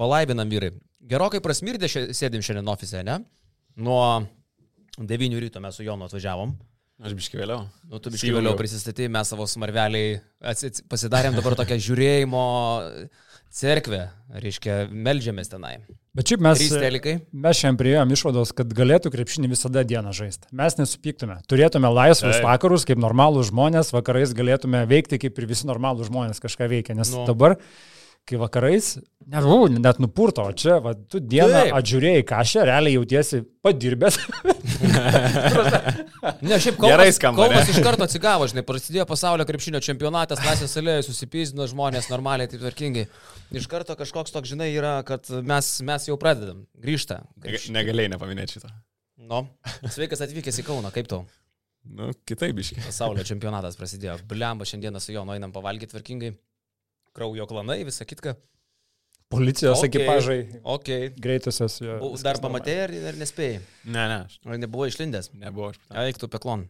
[0.00, 0.72] Palaibinam vyrai.
[1.06, 3.20] Gerokai prasmirdė šia, sėdim šiandien ofise, ne?
[3.76, 4.00] Nuo
[4.98, 6.56] 9 ryto mes su Jonu atvažiavom.
[7.04, 7.66] Aš biškai vėliau.
[7.90, 12.44] Nu, tu biškai vėliau prisistatėjai, mes savo smarveliai atsit, pasidarėm dabar tokią žiūrėjimo
[13.56, 14.00] cerkvę,
[14.42, 15.74] reiškia, melžiamės tenai.
[16.16, 20.48] Bet šiaip mes, mes šiandien prieėjom išvados, kad galėtų krepšinį visada dieną žaisti.
[20.56, 21.36] Mes nesupyktume.
[21.48, 22.46] Turėtume laisvus Taip.
[22.46, 26.96] vakarus, kaip normalūs žmonės, vakarais galėtume veikti kaip ir visi normalūs žmonės kažką veikia.
[26.96, 27.26] Nes nu.
[27.28, 27.58] dabar,
[28.26, 28.96] kai vakarais,
[29.30, 31.74] nežinau, net nupurto, o čia, va, tu dieną Taip.
[31.78, 34.18] atžiūrėjai kažką, realiai jautiesi padirbęs.
[36.42, 37.62] Ne, šiaip Kaunas ne?
[37.70, 43.04] iš karto atsigavo, žinai, prasidėjo pasaulio krepšinio čempionatas, Laisvės salėje susipyzdino žmonės normaliai, taip tvarkingai.
[43.56, 47.20] Iš karto kažkoks toks, žinai, yra, kad mes, mes jau pradedam, grįžta.
[47.44, 48.72] Neg- Negalėjai nepaminėti šito.
[49.26, 49.44] Nu,
[49.94, 51.22] sveikas atvykęs į Kauną, kaip tau?
[51.86, 52.82] Nu, kitaip biškai.
[52.88, 54.18] Pasaulio čempionatas prasidėjo.
[54.26, 56.32] Blemba, šiandieną su juo nueinam pavalgyti tvarkingai.
[57.16, 58.36] Kraujo klanai, visą kitką.
[59.32, 59.88] Policijos Okei.
[59.88, 60.02] okay.
[60.04, 60.88] ekipažai, Ok.
[61.18, 61.80] greitusios.
[61.82, 63.58] jo, viskas Dar pamatėjai ar, ar nespėjai?
[63.84, 65.32] Ne, ne, Ar nebuvo išlindęs?
[65.34, 65.72] nebuvau.
[65.74, 65.80] Aš...
[66.04, 66.68] Eik tu peklon.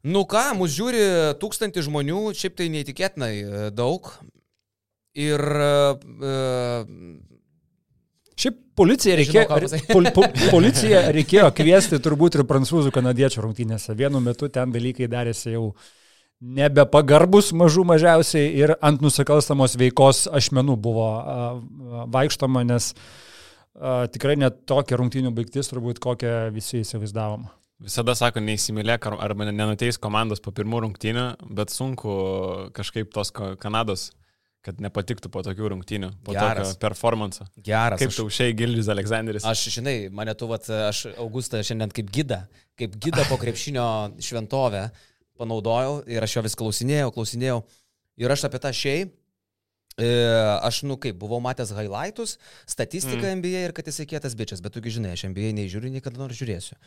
[0.00, 1.02] Nu ką, mus žiūri
[1.42, 4.08] tūkstantį žmonių, šiaip tai neįtikėtinai e, daug.
[5.20, 5.68] Ir e,
[8.40, 9.90] Šiaip policija Nežinau, reikėjo, pasakyt.
[9.92, 13.92] pol, pol, policija reikėjo kviesti turbūt ir prancūzų kanadiečių rungtynėse.
[13.98, 15.74] Vienu metu ten dalykai darėsi jau
[16.40, 24.36] nebepagarbus mažų mažiausiai ir ant nusikalstamos veikos ašmenų buvo a, a, vaikštoma, nes a, tikrai
[24.40, 27.48] net tokia rungtynių baigtis turbūt kokią visi įsivaizdavom.
[27.80, 32.10] Visada sako, neįsimylėk ar- arba nenuteis komandos po pirmų rungtynių, bet sunku
[32.76, 34.10] kažkaip tos Kanados,
[34.60, 36.74] kad nepatiktų po tokių rungtynių, po Geras.
[36.74, 37.46] tokio performance'o.
[37.64, 37.96] geras.
[38.02, 39.44] Kaip aš- tau šiai Gildis Aleksandris?
[39.48, 42.42] Aš, žinai, mane tu, vat, aš Augustą šiandien kaip gidą,
[42.76, 43.86] kaip gidą po krepšinio
[44.20, 44.90] šventovę
[45.40, 47.60] panaudojau ir aš jo vis klausinėjau, klausinėjau.
[48.20, 48.72] Ir aš apie tą
[49.96, 50.08] e,
[50.60, 52.36] aš, nu kaip, buvau matęs highlightus,
[52.68, 53.40] statistiką mm.
[53.40, 56.38] NBA ir kad jisai kietas bičias, bet tugi žinai, aš NBA nežiūriu, nei kada nors
[56.38, 56.78] žiūrėsiu.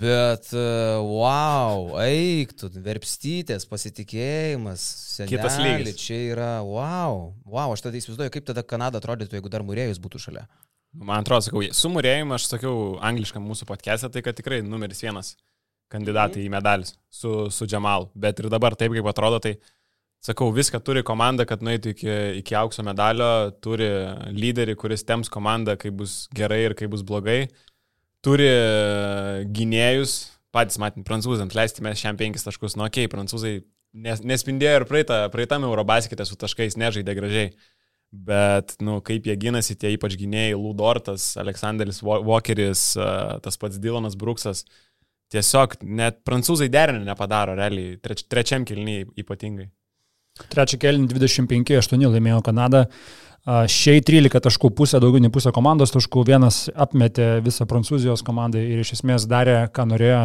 [0.00, 0.64] Bet, e,
[1.02, 4.84] wow, eik, tu, verpstytės, pasitikėjimas,
[5.26, 5.98] Kitas seneli, lygis.
[5.98, 10.22] Čia yra, wow, wow, aš tada įsivaizduoju, kaip tada Kanada atrodytų, jeigu dar Murėjus būtų
[10.28, 10.46] šalia.
[10.94, 15.36] Man atrodo, sakau, su murėjimu aš sakiau angliškam mūsų podcast'e, tai kad tikrai numeris vienas
[15.90, 18.10] kandidatai į medalius su, su Džemalu.
[18.14, 19.56] Bet ir dabar taip, kaip atrodo, tai
[20.24, 22.12] sakau, viską turi komanda, kad nueitų iki,
[22.42, 23.88] iki aukso medalio, turi
[24.36, 27.42] lyderį, kuris tems komandą, kai bus gerai ir kai bus blogai,
[28.24, 28.50] turi
[29.56, 30.20] gynėjus,
[30.54, 33.54] patys matėm, prancūzams leisti mes šiam penkis taškus, nu okei, okay, prancūzai
[33.94, 37.52] nes, nespindėjo ir praeitą, praeitame Eurobaskite su taškais, nežaidė gražiai.
[38.10, 43.78] Bet, nu, kaip jie gynasi, tie ypač gynėjai, Ludortas, Aleksandris Wa- Walkeris, a, tas pats
[43.78, 44.64] Dylanas Bruksas,
[45.30, 49.68] tiesiog net prancūzai derinį nepadaro, realiai, treč, trečiam kilnyje ypatingai.
[50.50, 52.86] Trečią kelnį 25-8 laimėjo Kanada.
[53.44, 58.82] Šiai 13 taškų pusė, daugiau nei pusė komandos taškų, vienas apmetė visą Prancūzijos komandą ir
[58.82, 60.20] iš esmės darė, ką norėjo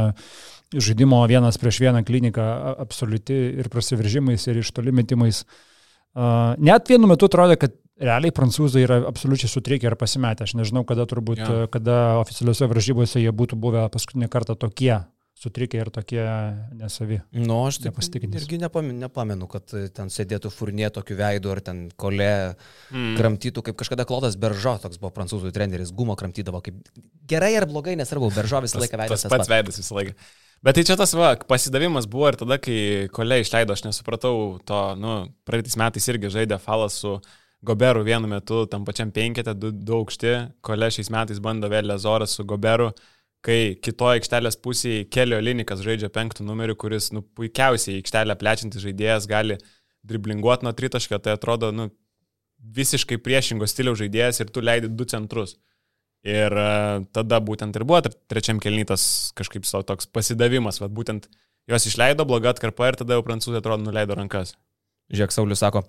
[0.76, 2.44] žaidimo vienas prieš vieną kliniką,
[2.84, 5.46] absoliuti ir prasiveržimais, ir iš toli metimais.
[6.16, 10.44] Net vienu metu atrodė, kad realiai prancūzai yra absoliučiai sutrikę ir pasimetę.
[10.48, 11.66] Aš nežinau, kada turbūt, ja.
[11.72, 14.98] kada oficialiuose varžybose jie būtų buvę paskutinį kartą tokie
[15.36, 16.22] sutrikę ir tokie
[16.80, 17.18] nesavi.
[17.36, 18.46] Nu, aš taip Nepasitikintys.
[18.46, 22.56] irgi nepamenu, nepamenu, kad e, ten sėdėtų furnė tokiu veidu ar ten kole
[22.96, 23.16] Mm.
[23.20, 26.76] kramtytų, kaip kažkada Klodas Beržo, toks buvo prancūzų treneris, gumo kramtydavo, kaip
[27.28, 29.24] gerai ar blogai, nesvarbu, Beržo visą laiką veidas.
[29.26, 30.14] tas pats veidas visą laiką.
[30.64, 34.80] Bet tai čia tas va, pasidavimas buvo ir tada, kai kolė išleido, aš nesupratau to,
[34.96, 37.18] nu, praeitais metais irgi žaidė falas su
[37.66, 40.34] Goberu vienu metu, tam pačiam penketė, du, du aukšti,
[40.66, 42.92] kolė šiais metais bando vėl Lezoras su Goberu,
[43.46, 49.30] kai kitoje aikštelės pusėje Kelio Linikas žaidžia penktų numerių, kuris, nu, puikiausiai aikštelę plečiantis žaidėjas
[49.30, 49.58] gali
[50.06, 51.90] driblinguoti nuo tritaškio, tai atrodo, nu,
[52.76, 55.56] visiškai priešingo stiliaus žaidėjas ir tu leidi du centrus.
[56.26, 56.70] Ir e,
[57.14, 61.28] tada būtent ir buvo tre- trečiam kelnytas kažkaip savo toks pasidavimas, vad būtent
[61.70, 64.56] jos išleido bloga atkarpa ir tada jau prancūzai atrodo nuleido rankas.
[65.14, 65.84] Žiūrėk, Saulis sako,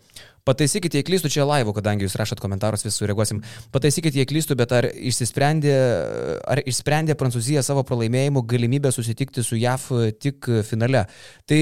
[0.45, 3.41] pataisykite, jei klystu čia laivu, kadangi jūs rašot komentarus, vis sureaguosim.
[3.73, 5.73] Pataisykite, jei klystu, bet ar išsisprendė,
[6.45, 9.89] ar išsprendė Prancūzija savo pralaimėjimų galimybę susitikti su JAF
[10.21, 11.07] tik finale?
[11.49, 11.61] Tai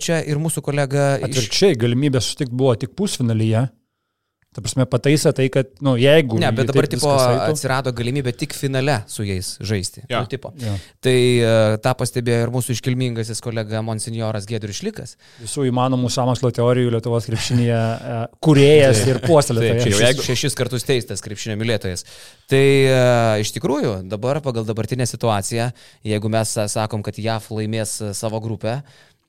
[0.00, 1.28] čia ir mūsų kolega iš...
[1.28, 3.66] Atvirkščiai, galimybė susitikti buvo tik pusfinalyje.
[4.54, 6.38] Ta prasme, pataisė tai, kad, na, nu, jeigu...
[6.38, 10.04] Ne, bet dabar tipo, atsirado galimybė tik finale su jais žaisti.
[10.06, 10.20] Jo.
[10.22, 10.52] Nu, tipo.
[10.62, 10.74] Jo.
[11.02, 15.16] Tai e, tą pastebėjo ir mūsų iškilmingasis kolega Monsignoras Gedrius Šlikas.
[15.42, 19.82] Visų įmanomų samokslo teorijų Lietuvos krepšinėje e, kuriejas ir puoselėtojas.
[19.88, 20.26] šešis, jeigu...
[20.28, 22.06] šešis kartus teistas krepšinio mylėtojas.
[22.50, 23.00] Tai e,
[23.42, 25.72] iš tikrųjų, dabar pagal dabartinę situaciją,
[26.06, 28.78] jeigu mes sakom, kad JAF laimės savo grupę,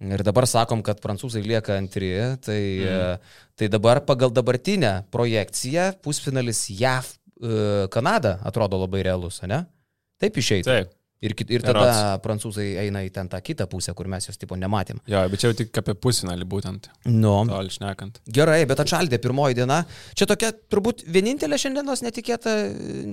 [0.03, 2.09] Ir dabar sakom, kad prancūzai lieka antri,
[2.43, 3.19] tai, Mhm.
[3.55, 7.05] tai dabar pagal dabartinę projekciją pusfinalis JAV
[7.41, 9.65] e, Kanada atrodo labai realus, ne?
[10.19, 10.63] Taip išeitų.
[10.67, 10.91] Taip.
[11.23, 14.55] Ir, kit- ir tada prancūzai eina į ten tą kitą pusę, kur mes jos tipo
[14.59, 14.99] nematėm.
[15.09, 16.89] Jo, bet čia jau tik apie pusfinalį būtent.
[17.07, 17.31] Nu.
[17.47, 18.19] Tol šnekant.
[18.27, 19.85] Gerai, bet atšaldė pirmoji diena.
[20.13, 22.53] Čia tokia turbūt vienintelė šiandienos netikėta,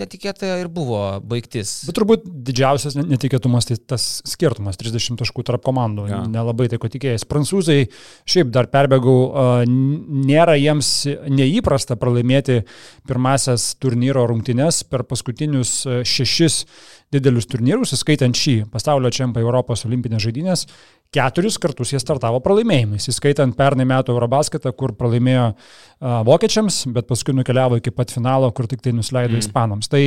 [0.03, 1.85] netikėta ir buvo baigtis.
[1.89, 6.09] Bet turbūt didžiausias ne- netikėtumas tai tas skirtumas- 30 taškų tarp komandų.
[6.11, 6.21] Jo.
[6.27, 7.25] Nelabai tai ko tikėjęs.
[7.25, 7.89] Prancūzai,
[8.27, 10.91] šiaip dar perbėgau, nėra jiems
[11.31, 12.65] neįprasta pralaimėti
[13.09, 16.65] pirmasias turnyro rungtynes per paskutinius šešis
[17.13, 20.67] didelius turnyrus, įskaitant šį pasaulio čempioną Europos olimpinės žaidynės.
[21.13, 27.35] Keturis kartus jie startavo pralaimėjimais, įskaitant pernai metų Eurobasketą, kur pralaimėjo a, vokiečiams, bet paskui
[27.37, 29.45] nukeliavo iki pat finalo, kur tik tai nusileido mm.
[29.45, 29.91] ispanams.
[29.93, 30.03] Tai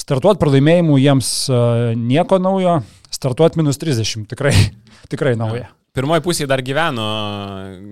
[0.00, 1.60] startuot pralaimėjimų jiems a,
[1.98, 2.78] nieko naujo,
[3.12, 4.54] startuot minus 30 tikrai,
[5.12, 5.68] tikrai nauja.
[5.90, 7.04] Pirmoji pusė dar gyveno,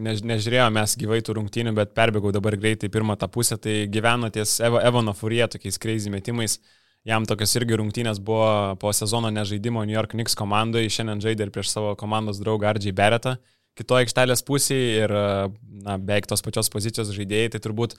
[0.07, 4.31] než, nežiūrėjome mes gyvai tų rungtynių, bet perbėgau dabar greitai pirmą tą pusę, tai gyveno
[4.31, 6.61] ties Evo, Evono Furie tokiais crazy metimais.
[7.07, 11.53] Jam tokios irgi rungtynės buvo po sezono nežaidimo New York Knicks komandoje, šiandien žaidė ir
[11.55, 13.37] prieš savo komandos draugą Ardžiai Beretą,
[13.79, 17.95] kitoje aikštelės pusėje ir na, beveik tos pačios pozicijos žaidėjai, tai turbūt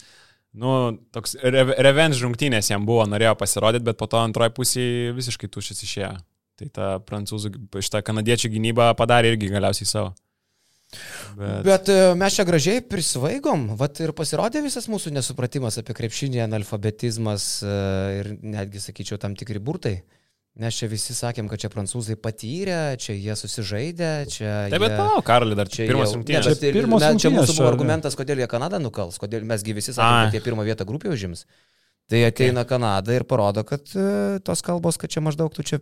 [0.59, 4.85] nu, toks re revenge rungtynės jam buvo, norėjo pasirodyti, bet po to antroji pusė
[5.17, 6.13] visiškai tuščias išėjo.
[6.59, 10.11] Tai ta prancūzų, šitą kanadiečių gynybą padarė irgi galiausiai savo.
[11.37, 16.41] Bet, Bet e, mes čia gražiai prisvaigom, vat ir pasirodė visas mūsų nesupratimas apie krepšinį,
[16.47, 17.75] analfabetizmas e,
[18.21, 19.99] ir netgi, sakyčiau, tam tikri burtai.
[20.59, 24.49] Nes čia visi sakėm, kad čia prancūzai patyrė, čia jie susižaidė, čia...
[24.73, 26.49] Taip, bet palauk, Karali, dar Čia čia pirmas rungtynės.
[26.57, 29.77] Ir- Pirmos mes- Čia rungtynės mūsų buvo čia, argumentas, kodėl jie Kanadą nukals, kodėl mesgi
[29.77, 29.95] visi Ai.
[30.01, 31.45] sakome, kad jie pirmą vietą grupėje užims.
[32.09, 35.77] Tai ateina Kanada ir parodo, kad e, tos kalbos, kad čia maždaug tu čia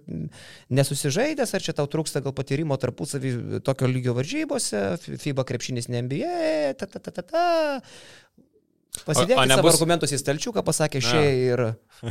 [0.76, 4.82] nesusižaidęs, ar čia tau trūksta gal patyrimo tarpusavį tokio lygio varžybose,
[5.24, 7.46] FIBA krepšinis ne NBA, ta ta ta ta ta.
[9.08, 11.62] Pasidėkit O- o savo nebus- argumentus į stalčiuką, pasakė šiai ir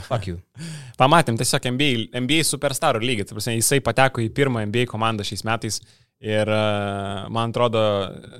[0.06, 0.38] fuck you.
[1.02, 1.90] Pamatėm tiesiog NBA,
[2.22, 3.26] NBA superstarų lygį.
[3.32, 5.80] Prasme, Jisai pateko į pirmą NBA komandą šiais metais
[6.22, 6.60] ir e,
[7.34, 7.82] man atrodo,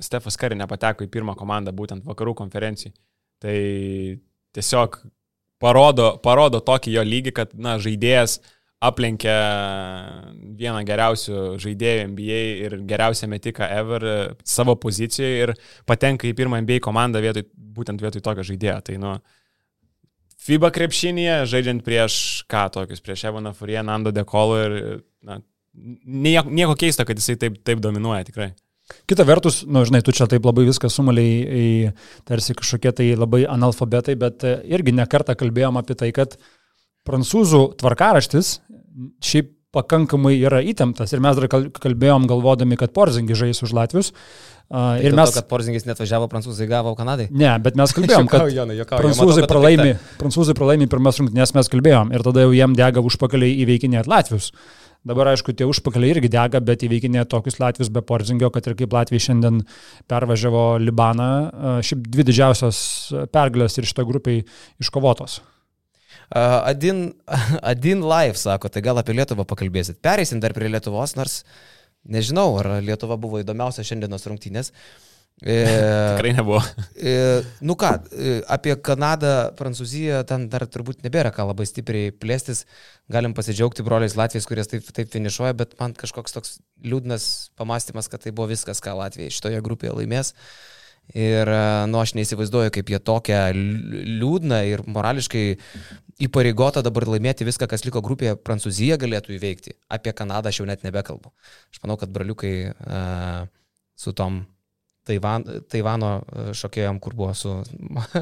[0.01, 2.95] Stefas Kari nepateko į pirmą komandą būtent vakarų konferencijai.
[3.43, 3.57] Tai
[4.57, 4.97] tiesiog
[5.63, 8.39] parodo, parodo tokį jo lygį, kad na, žaidėjas
[8.83, 9.37] aplenkia
[10.57, 14.05] vieną geriausių žaidėjų NBA ir geriausią metiką ever
[14.45, 15.53] savo pozicijoje ir
[15.89, 18.77] patenka į pirmą NBA komandą vietoj, būtent vietoj tokio žaidėjo.
[18.85, 19.15] Tai, nu,
[20.47, 22.19] FIBA krepšinėje, žaidžiant prieš
[22.51, 24.77] ką tokius, prieš Evaną Furiją, Nando Dekolo ir
[25.25, 25.41] na,
[26.05, 28.51] nieko, nieko keisto, kad jisai taip, taip dominuoja tikrai.
[29.07, 31.91] Kita vertus, nu, žinai, tu čia taip labai viską sumaliai
[32.27, 36.37] tarsi kažkokie tai labai analfabetai, bet e, irgi nekartą kalbėjom apie tai, kad
[37.07, 38.57] prancūzų tvarkaraštis
[39.23, 44.13] šiaip pakankamai yra įtemptas ir mes dar kal- kalbėjom galvodami, kad Porzingi žais už Latvius.
[44.13, 45.31] Uh, Ir mes...
[45.31, 47.29] To, kad Porzingis net važiavo, prancūzai gavo Kanadai.
[47.31, 52.11] Ne, bet mes kalbėjom, kad Jonai, prancūzai Matau, pralaimi, prancūzai pralaimi pirmas rungtynės, mes kalbėjom
[52.11, 54.51] ir tada jau jiem dega užpakaliai įveikinėt Latvius.
[55.05, 58.95] Dabar, aišku, tie užpakaliai irgi dega, bet įveikinė tokius Latvius be Porzingio, kad ir kaip
[58.95, 59.61] Latvija šiandien
[60.09, 61.29] pervažiavo Libaną.
[61.85, 62.79] Šiaip dvi didžiausios
[63.33, 64.41] pergalės ir šitą grupę
[64.83, 65.39] iškovotos.
[66.27, 67.13] Uh, Adin,
[67.71, 70.01] Adin Live sako, tai gal apie Lietuvą pakalbėsit.
[70.03, 71.43] Pereisim dar prie Lietuvos, nors
[72.03, 74.73] nežinau, ar Lietuva buvo įdomiausia šiandienos rungtynės.
[74.73, 75.06] E,
[76.17, 76.61] Tikrai nebuvo.
[76.97, 82.63] e, nu ką, e, apie Kanadą, Prancūziją, ten dar turbūt nebėra ką labai stipriai plėstis.
[83.13, 88.25] Galim pasidžiaugti broliais Latvijais, kurie taip, taip finišuoja, bet man kažkoks toks liūdnas pamastymas, kad
[88.25, 90.33] tai buvo viskas, ką Latvija šitoje grupėje laimės.
[91.13, 91.61] Ir, e,
[91.93, 95.45] nu, aš neįsivaizduoju, kaip jie tokią liu- liūdną ir morališkai
[96.25, 99.77] įpareigota dabar laimėti viską, kas liko grupėje, Prancūzija galėtų įveikti.
[99.93, 101.29] Apie Kanadą aš jau net nebekalbu.
[101.69, 103.45] Aš manau, kad braliukai uh,
[103.93, 104.47] su tom
[105.07, 107.53] Taivan, Taivano e, šokėjom, kur buvo su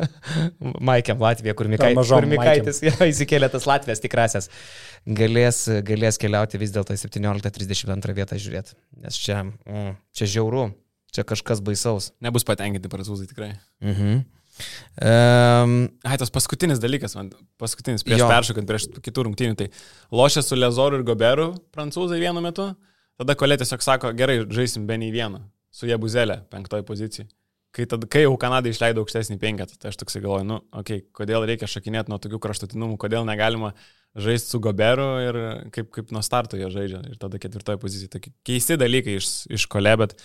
[0.90, 4.50] Maikiam Latvija, kur, Mikai, kur Mikaitis ja, įsikėlė tas Latvijas tikrasias,
[5.06, 8.78] galės, galės keliauti vis dėlto į 17-32 vietą žiūrėti.
[9.04, 10.70] Nes čia, mm, čia žiauru,
[11.16, 12.12] čia kažkas baisaus.
[12.24, 13.56] Nebus patenkinti prancūzai tikrai.
[13.84, 14.24] Mhm.
[14.56, 15.74] Um,
[16.08, 19.68] Ai, tas paskutinis dalykas, man paskutinis, prieš peršokant, prieš kitų rungtynių, tai
[20.16, 22.70] lošia su Lezoru ir Goberu prancūzai vienu metu,
[23.20, 25.42] tada kolė tiesiog sako, gerai, žaisim be nei vieno,
[25.76, 27.28] su Jebuzelė, penktoji pozicija.
[27.76, 31.10] Kai, tad, kai jau Kanada išleido aukštesnį penketą, tai aš toksai galvoju, nu, okei, okay,
[31.18, 33.74] kodėl reikia šakinėti nuo tokių kraštutinumų, kodėl negalima
[34.16, 35.40] žaisti su Goberu ir
[35.76, 38.14] kaip, kaip nuo starto jie žaidžia ir tada ketvirtoji pozicija.
[38.14, 40.16] Tokie keisti dalykai iš, iš kolė, bet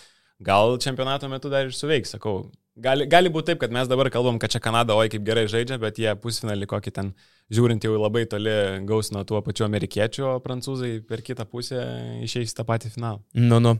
[0.47, 2.45] gal čempionato metu dar ir suveiks, sakau,
[2.79, 5.81] Gali, gali būti taip, kad mes dabar kalbam, kad čia Kanada, oi kaip gerai žaidžia,
[5.83, 7.09] bet jie pusfinalį kokį ten,
[7.51, 8.53] žiūrint jau labai toli,
[8.87, 11.83] gaus nuo tuo pačiu amerikiečių, o prancūzai per kitą pusę
[12.23, 13.19] išeis tą patį finalą.
[13.35, 13.75] Nu, nu.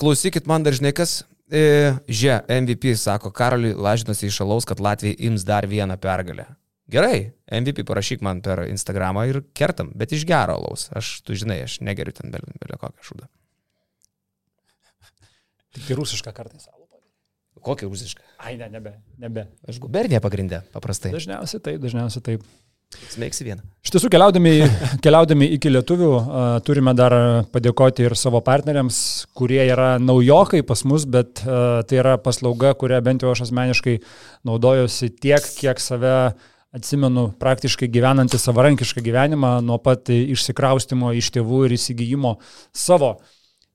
[0.00, 1.20] Klausykit man dažnai kas.
[1.52, 6.48] E, Žia, MVP sako, Karoliui lažinosi iš alaus, kad Latvija ims dar vieną pergalę.
[6.90, 7.30] Gerai,
[7.60, 10.88] MVP parašyk man per Instagramą ir kertam, bet iš gero alaus.
[10.96, 13.30] Aš, tu žinai, aš negeriu ten belio, kokią šūdą.
[15.76, 16.89] Tik rusišką kartais alų.
[17.64, 18.24] Kokią rusišką?
[18.40, 19.46] Ai, ne, nebe, nebe.
[19.68, 21.12] Aš gubernė pagrindė, paprastai.
[21.14, 22.44] Dažniausiai taip, dažniausiai taip.
[22.90, 23.62] Smeigsi vieną.
[23.86, 24.52] Iš tiesų, keliaudami,
[25.04, 26.10] keliaudami iki lietuvių,
[26.66, 27.14] turime dar
[27.54, 28.98] padėkoti ir savo partneriams,
[29.38, 34.00] kurie yra naujokai pas mus, bet tai yra paslauga, kurią bent jau aš asmeniškai
[34.48, 36.16] naudojuosi tiek, kiek save
[36.74, 42.36] atsimenu praktiškai gyvenantį savarankišką gyvenimą nuo pat išsikraustimo iš tėvų ir įsigijimo
[42.74, 43.16] savo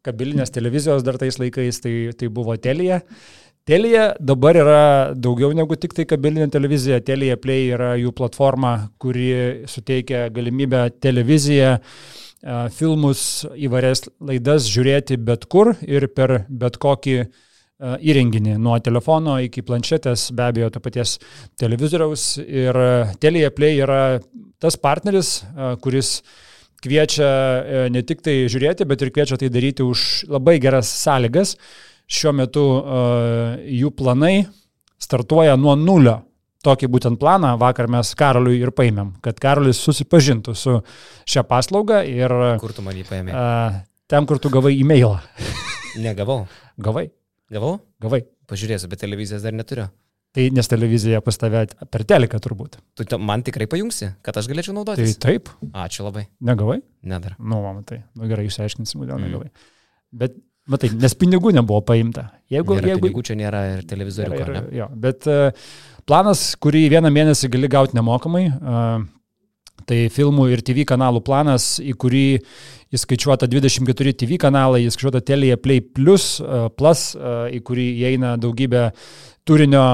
[0.06, 3.01] kabilinės televizijos dar tais laikais, tai, tai buvo telija.
[3.65, 4.81] Telija dabar yra
[5.17, 7.00] daugiau negu tik tai kabelinė televizija.
[7.01, 13.24] Telija Play yra jų platforma, kuri suteikia galimybę televiziją, e, filmus,
[13.57, 17.25] įvairias laidas žiūrėti bet kur ir per bet kokį e,
[18.12, 21.15] įrenginį, nuo telefono iki planšetės, be abejo, to paties
[21.57, 22.27] televizoriaus.
[22.45, 22.77] Ir
[23.17, 24.19] Telija Play yra
[24.62, 26.19] tas partneris, e, kuris
[26.86, 31.57] kviečia ne tik tai žiūrėti, bet ir kviečia tai daryti už labai geras sąlygas
[32.07, 34.45] šiuo metu uh, jų planai
[35.01, 36.21] startuoja nuo nulio.
[36.65, 40.79] Tokį būtent planą vakar mes Karoliui ir paėmėm, kad Karolis susipažintų su
[41.29, 42.31] šią paslaugą ir...
[42.62, 43.35] Kur tu man jį paėmė?
[43.38, 43.75] Uh,
[44.09, 45.19] ten, kur tu gavai e-mailą.
[46.05, 46.47] Negavau.
[46.81, 47.05] Gavai?
[47.53, 47.75] Gavau?
[48.01, 48.24] Gavai.
[48.50, 49.85] Pažiūrėsiu, bet televizijos dar neturiu.
[50.35, 51.62] Tai nes televizija pas tave
[51.93, 52.74] per teleką turbūt.
[53.00, 55.13] Tu man tikrai pajungsi, kad aš galėčiau Tai naudotis?
[55.24, 56.25] taip, Ačiū labai.
[56.43, 56.81] negavai?
[57.07, 57.38] Ne dar.
[57.39, 58.01] Nu, va, matai.
[58.17, 59.29] Nu, gerai, išsiaiškinsim, kodėl Mm.
[59.29, 59.47] negavai.
[60.12, 60.35] Bet,
[60.72, 62.29] matai, nes pinigų nebuvo paimta.
[62.51, 64.39] Jeigu, Nėra jeigu, pinigų, čia nėra ir televizorių.
[64.39, 64.62] Ir, ne?
[64.62, 65.51] ir, jo, bet e,
[66.10, 68.88] planas, kurį vieną mėnesį gali gauti nemokamai, e,
[69.86, 72.25] tai filmų ir TV kanalų planas, į kurį
[72.95, 78.89] įskaičiuota 24 TV kanalai, įskaičiuota Telia Play Plus, e, plus į kurį įeina daugybė
[79.45, 79.86] turinio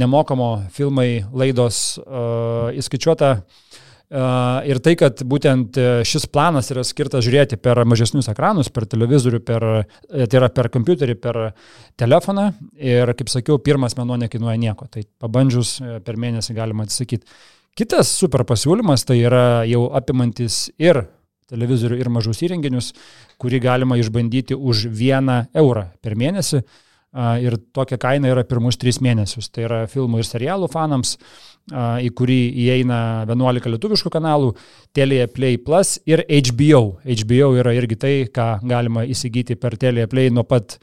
[0.00, 1.98] nemokamo filmai, laidos,
[2.80, 3.72] įskaičiuota Uh,
[4.12, 9.40] ir tai, kad būtent e, šis planas yra skirtas žiūrėti per mažesnius ekranus, per televizorių,
[9.46, 9.64] per,
[10.10, 11.38] e, tai yra per kompiuterį, per
[12.00, 12.50] telefoną.
[12.76, 14.88] Ir, kaip sakiau, pirmas mėnuo nekainuoja nieko.
[14.92, 17.24] Tai pabandžius e, per mėnesį galima atsisakyti.
[17.78, 21.06] Kitas super pasiūlymas tai yra jau apimantis ir
[21.52, 22.92] televizorių, ir mažus įrenginius,
[23.40, 26.62] kurį galima išbandyti už vieną eurą per mėnesį.
[27.44, 29.50] Ir tokia kaina yra pirmus tris mėnesius.
[29.52, 34.52] Tai yra filmų ir serialų fanams, a, į kurį įeina 11 lietuviškų kanalų,
[34.94, 36.98] Telia Play Plus ir HBO.
[37.06, 40.78] HBO yra irgi tai, ką galima įsigyti per Telia Play nuo pat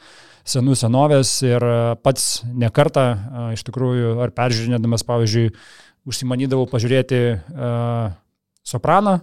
[0.50, 1.64] senų senovės ir
[2.02, 3.06] pats nekartą,
[3.54, 5.50] iš tikrųjų, ar peržiūrinėdamas, pavyzdžiui,
[6.10, 7.74] užsimanydavau pažiūrėti a,
[8.66, 9.20] Sopraną,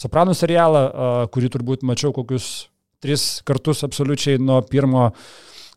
[0.00, 2.68] Sopranų serialą, a, kurį turbūt mačiau kokius
[3.04, 5.10] tris kartus absoliučiai nuo pirmo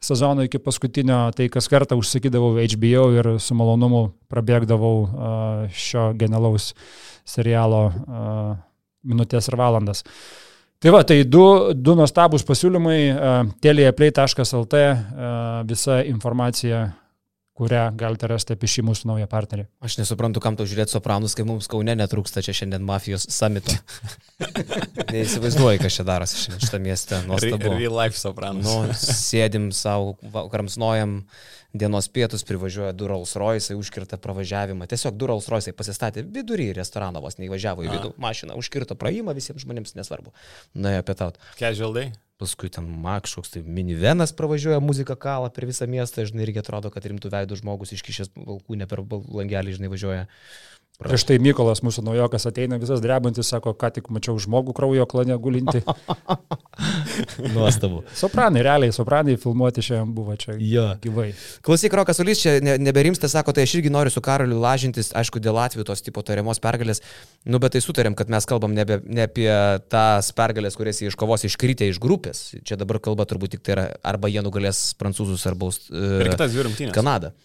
[0.03, 6.73] sezono iki paskutinio, tai kas kartą užsakydavau HBO ir su malonumu prabėgdavau šio genialaus
[7.27, 7.83] serialo
[9.07, 10.03] minutės ir valandas.
[10.77, 12.99] Tai va, tai du, du nuostabus pasiūlymai,
[13.65, 14.81] teliaplay.lt,
[15.65, 16.83] visa informacija,
[17.57, 19.65] kurią galite rasti apie šį mūsų naują partnerį.
[19.81, 23.73] Aš nesuprantu, kam tau žiūrėti sopranus, kai mums Kaune netrūksta čia šiandien mafijos samito.
[25.13, 27.21] Neįsivaizduoju, kas čia darosi šiandien šitą miestę.
[27.29, 27.73] Nuostabu.
[27.73, 28.67] Real life sopranas.
[28.67, 30.13] Nu, sėdim savo,
[30.53, 31.23] kramsnojam
[31.77, 34.85] dienos pietus, privažiuoja du Rolls Royce, užkirta pravažiavimą.
[34.93, 38.13] Tiesiog du Rolls Royce pasistatė vidury restorano, vos neįvažiavo į vidų.
[38.21, 40.33] Mašina užkirto praėjimą visiems žmonėms, nesvarbu.
[40.77, 41.41] Nuėjo pietaut.
[41.57, 42.13] Casual day.
[42.37, 47.05] Paskui ten makšoks, tai minivenas pravažiuoja muziką kalą per visą miestą, žinai, irgi atrodo, kad
[47.09, 50.27] rimtų veidų žmogus iškišęs balkūnę per langelį, žinai, važiuoja.
[50.97, 55.35] Prieš tai Mykolas, mūsų naujokas, ateina visas drebantis, sako, ką tik mačiau žmogų kraujo klane
[55.37, 55.83] gulinti.
[57.53, 57.99] Nuostabu.
[58.17, 60.87] Sopranai, realiai, sopranai filmuoti šiandien buvo čia Jo.
[61.03, 61.27] gyvai.
[61.61, 65.37] Klausyk, Rokas Ulys čia ne, neberimsta, sako, tai aš irgi noriu su Karoliu lažintis, aišku,
[65.37, 67.03] dėl Latvijos tos tipo tariamos pergalės,
[67.45, 69.51] nu bet tai sutarėm, kad mes kalbam nebe, ne apie
[69.93, 72.47] tas pergalės, kurias jie iškovos iškritę iš grupės.
[72.65, 76.89] Čia dabar kalba turbūt tik tai yra, arba jie nugalės prancūzus, arba uh.
[76.97, 77.35] Kanadą.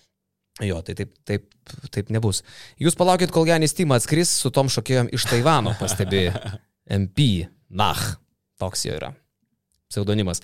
[0.61, 1.47] Jo, tai taip, taip,
[1.94, 2.42] taip nebus.
[2.82, 6.35] Jūs palaukit, kol Janis Tima atskris su tom šokėjom iš Taivano, pastebėjo.
[7.00, 8.02] MP, Nach,
[8.61, 9.14] toks jo yra.
[9.88, 10.42] Pseudonimas.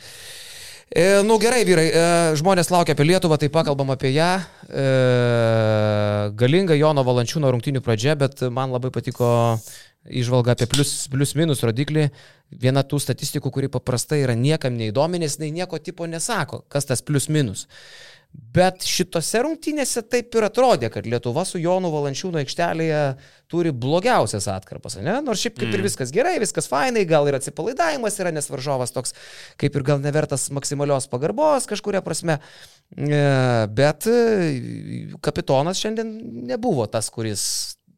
[0.89, 2.05] E, nu gerai, vyrai, e,
[2.41, 4.31] žmonės laukia apie Lietuvą, tai pakalbam apie ją.
[4.73, 4.85] E,
[6.41, 9.29] galinga Jono Valančiūno rungtinių pradžia, bet man labai patiko
[10.09, 12.09] išvalga apie plius, plius minus rodiklį.
[12.65, 17.05] Viena tų statistikų, kuri paprastai yra niekam neįdomi, nes jinai nieko tipo nesako, kas tas
[17.05, 17.67] plius minus.
[18.29, 23.01] Bet šitose rungtynėse taip ir atrodė, kad Lietuva su Jonu Valančiūno aikštelėje
[23.51, 25.15] turi blogiausias atkarpas, ne?
[25.25, 29.17] Nors šiaip kaip ir viskas gerai, viskas fainai, gal ir atsipalaidavimas yra, nes varžovas toks
[29.61, 32.39] kaip ir gal nevertas maksimalios pagarbos kažkuria prasme.
[32.97, 33.23] E,
[33.79, 34.19] Bet e,
[35.25, 36.13] kapitonas šiandien
[36.53, 37.43] nebuvo tas, kuris,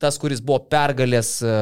[0.02, 1.58] tas, kuris buvo pergalės e,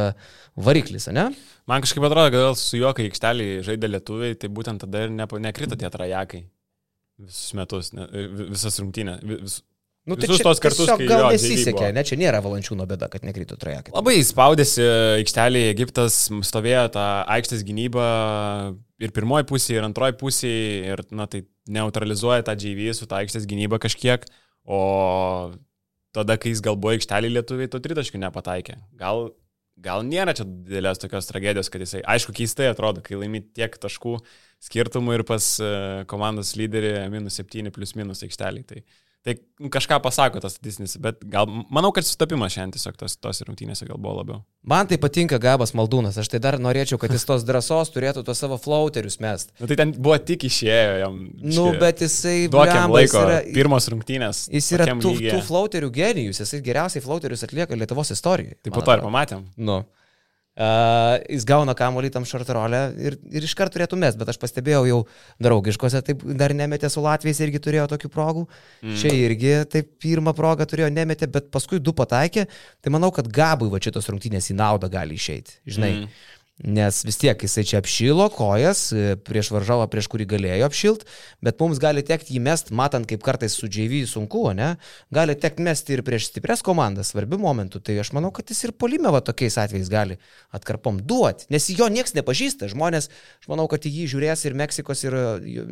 [0.60, 1.30] variklis, ne?
[1.68, 5.76] Man kažkaip atrodo, kad su juo, kai aikštelį žaidė lietuviai, tai būtent tada ir nekrito
[5.76, 6.46] tie trajekai.
[7.18, 9.22] Visus metus, ne, vi- visas rungtynės.
[9.26, 9.62] vi- Vis,
[10.08, 13.20] Nu, tai Visus čia tuos kartus, kai gal nesisekė, ne, čia nėra valančiūno bėda, kad
[13.28, 13.92] nekrito trajekai.
[13.92, 14.80] Labai spaudėsi
[15.20, 16.14] aikštelėje Egiptas,
[16.48, 18.06] stovėjo tą aikštės gynybą
[19.04, 20.52] ir pirmoji pusė, ir antroji pusė,
[20.94, 24.24] ir, na, tai neutralizuoja tą JV su tą aikštės gynybą kažkiek,
[24.64, 25.52] o
[26.16, 28.78] tada, kai jis gal buvo aikštelėje lietuviai, to tritaškių nepataikė.
[28.96, 29.34] Gal,
[29.84, 34.16] gal nėra čia didelės tokios tragedijos, kad jisai, aišku, keistai atrodo, kai laimi tiek taškų
[34.68, 35.72] skirtumų ir pas e,
[36.10, 38.66] komandos lyderį minus 7 plus minus aikštelėje.
[38.72, 38.82] Tai,
[39.26, 43.42] tai nu, kažką pasako tas statistinis, bet gal, manau, kad sutapimas šiandien tiesiog tos, tos
[43.44, 44.38] rungtynėse gal buvo labiau.
[44.68, 48.38] Man tai patinka Gabas Maldūnas, aš tai dar norėčiau, kad jis tos drąsos turėtų tuos
[48.40, 49.50] savo flauterius mest.
[49.60, 51.18] Na tai ten buvo tik išėjo jam.
[51.42, 52.46] Nu, bet jisai...
[52.52, 53.26] Duokiam blemba, jis laiko.
[53.26, 54.44] yra- Pirmos rungtynės.
[54.54, 55.34] Jis yra tų, lygyje.
[55.34, 58.60] tų flauterių genijus, jisai geriausiai flauterius atlieka Lietuvos istorijoje.
[58.62, 59.44] Tai po to ir pamatėm.
[59.58, 59.82] Nu.
[60.58, 64.96] Uh, jis gauna kamuolį tam šartarolę ir, ir iškart turėtų mes, bet aš pastebėjau jau
[65.46, 68.42] draugiškose, taip dar nemetė su Latvijais, irgi turėjo tokių progų.
[68.82, 68.96] Mm.
[68.98, 72.48] Čia irgi taip pirmą progą turėjo nemetė, bet paskui du pataikė.
[72.82, 75.60] Tai manau, kad Gabui va šitos rungtynės į naudą gali išeiti.
[75.70, 75.92] Žinai.
[76.00, 76.26] Mm.
[76.58, 81.04] Nes vis tiek jisai čia apšilo kojas e, prieš varžovą, prieš kurį galėjo apšilt,
[81.44, 84.72] bet mums gali tekti jį mest, matant, kaip kartais su JV sunku, ne?
[85.14, 87.82] Gali tekti mesti ir prieš stipres komandas, svarbių momentų.
[87.86, 90.18] Tai aš manau, kad jis ir polime va tokiais atvejais gali
[90.50, 92.72] atkarpom duoti, nes jo niekas nepažįsta.
[92.74, 93.06] Žmonės,
[93.38, 95.62] aš manau, kad į jį žiūrės ir Meksikos, ir e,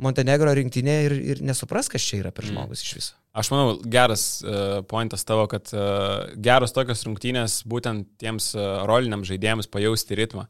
[0.00, 3.23] Montenegro rinktinė ir, ir nesupras, kas čia yra per žmogus iš viso.
[3.34, 9.26] Aš manau, geras uh, pointas tavo, kad uh, geros tokios rungtynės būtent tiems uh, roliniams
[9.26, 10.46] žaidėjams pajausti ritmą.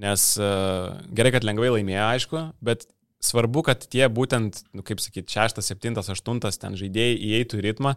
[0.00, 2.86] Nes uh, gerai, kad lengvai laimėjo, aišku, bet
[3.20, 7.96] svarbu, kad tie būtent, nu, kaip sakyti, šeštas, septintas, aštuntas ten žaidėjai įeitų į ritmą.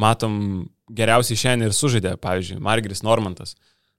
[0.00, 0.36] Matom,
[0.88, 3.56] geriausiai šiandien ir sužaidė, pavyzdžiui, Margeris Normantas.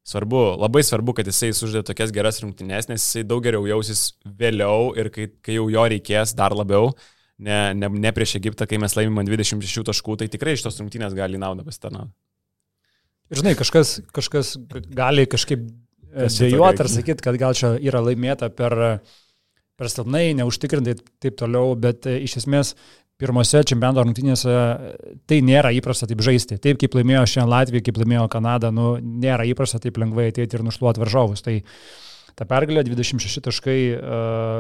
[0.07, 4.91] Svarbu, labai svarbu, kad jisai sužaidė tokias geras rungtynės, nes jisai daug geriau jausis vėliau
[4.99, 6.91] ir kai, kai jau jo reikės dar labiau,
[7.39, 11.15] ne, ne, ne prieš Egiptą, kai mes laimime 26 taškų, tai tikrai iš tos rungtynės
[11.17, 12.13] gali naudą pasitarnauti.
[13.33, 14.55] Žinai, kažkas, kažkas
[14.93, 15.63] gali kažkaip
[16.13, 16.83] dėjuoti tokio?
[16.85, 18.75] ar sakyti, kad gal čia yra laimėta per,
[19.79, 22.73] per silpnai, neužtikrintai taip toliau, bet e, iš esmės
[23.21, 26.59] pirmose čempionato rungtynėse e, tai nėra įprasta taip žaisti.
[26.61, 30.65] Taip kaip laimėjo šiandien Latvija, kaip laimėjo Kanada, nu, nėra įprasta taip lengvai ateiti ir
[30.67, 31.45] nušluoti varžovus.
[31.45, 31.57] Tai
[32.37, 34.03] ta pergalė 26 taškai uh,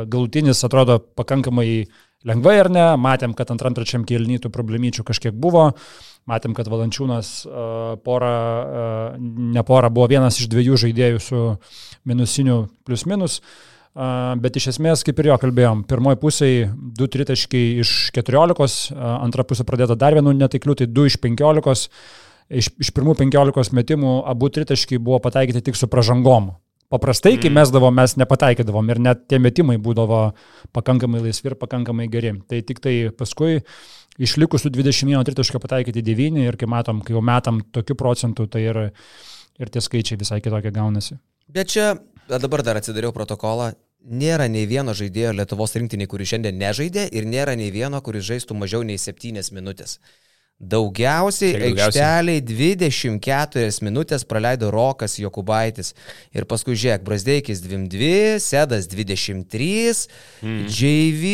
[0.09, 1.85] galutinis atrodo pakankamai
[2.27, 2.85] lengvai ar ne.
[2.99, 5.71] Matėm, kad antram trečiam kilnytų problemyčių kažkiek buvo.
[6.29, 11.45] Matėm, kad Valančiūnas uh, porą, uh, ne porą, buvo vienas iš dviejų žaidėjų su
[12.09, 13.39] minusiniu plius minus.
[13.93, 16.61] Bet iš esmės, kaip ir jo kalbėjom, pirmoji pusėje
[16.97, 21.91] 2 tritaškai iš 14, uh, antra pusė pradėta dar vienu netikliu, tai 2 iš 15.
[22.53, 26.51] Iš, iš pirmų 15 metimų abu tritaškai buvo pataikyti tik su pražangom.
[26.91, 30.21] Paprastai, kai mes davom, mes nepataikydavom ir net tie metimai būdavo
[30.75, 32.35] pakankamai laisvi ir pakankamai geri.
[32.49, 33.61] Tai tik tai paskui
[34.21, 38.81] išlikusių 21 tritaškio pataikyti 9 ir kai matom, kai jau metam tokiu procentu, tai ir,
[39.57, 41.17] ir tie skaičiai visai kitokie gaunasi.
[41.53, 41.95] Bet čia,
[42.29, 43.71] dabar dar atsidariau protokolą,
[44.03, 48.57] nėra nei vieno žaidėjo Lietuvos rinktinį, kuris šiandien nežaidė ir nėra nei vieno, kuris žaistų
[48.59, 49.97] mažiau nei 7 minutės.
[50.59, 52.03] Daugiausiai daugiausiai?
[52.03, 52.41] aikšteliai
[53.19, 55.93] 24 minutės praleido Rokas Jokubaitis.
[56.35, 60.07] Ir paskui žiūrėk, Brasdeikis 22, Sedas 23,
[60.41, 60.67] mm.
[60.71, 61.33] JV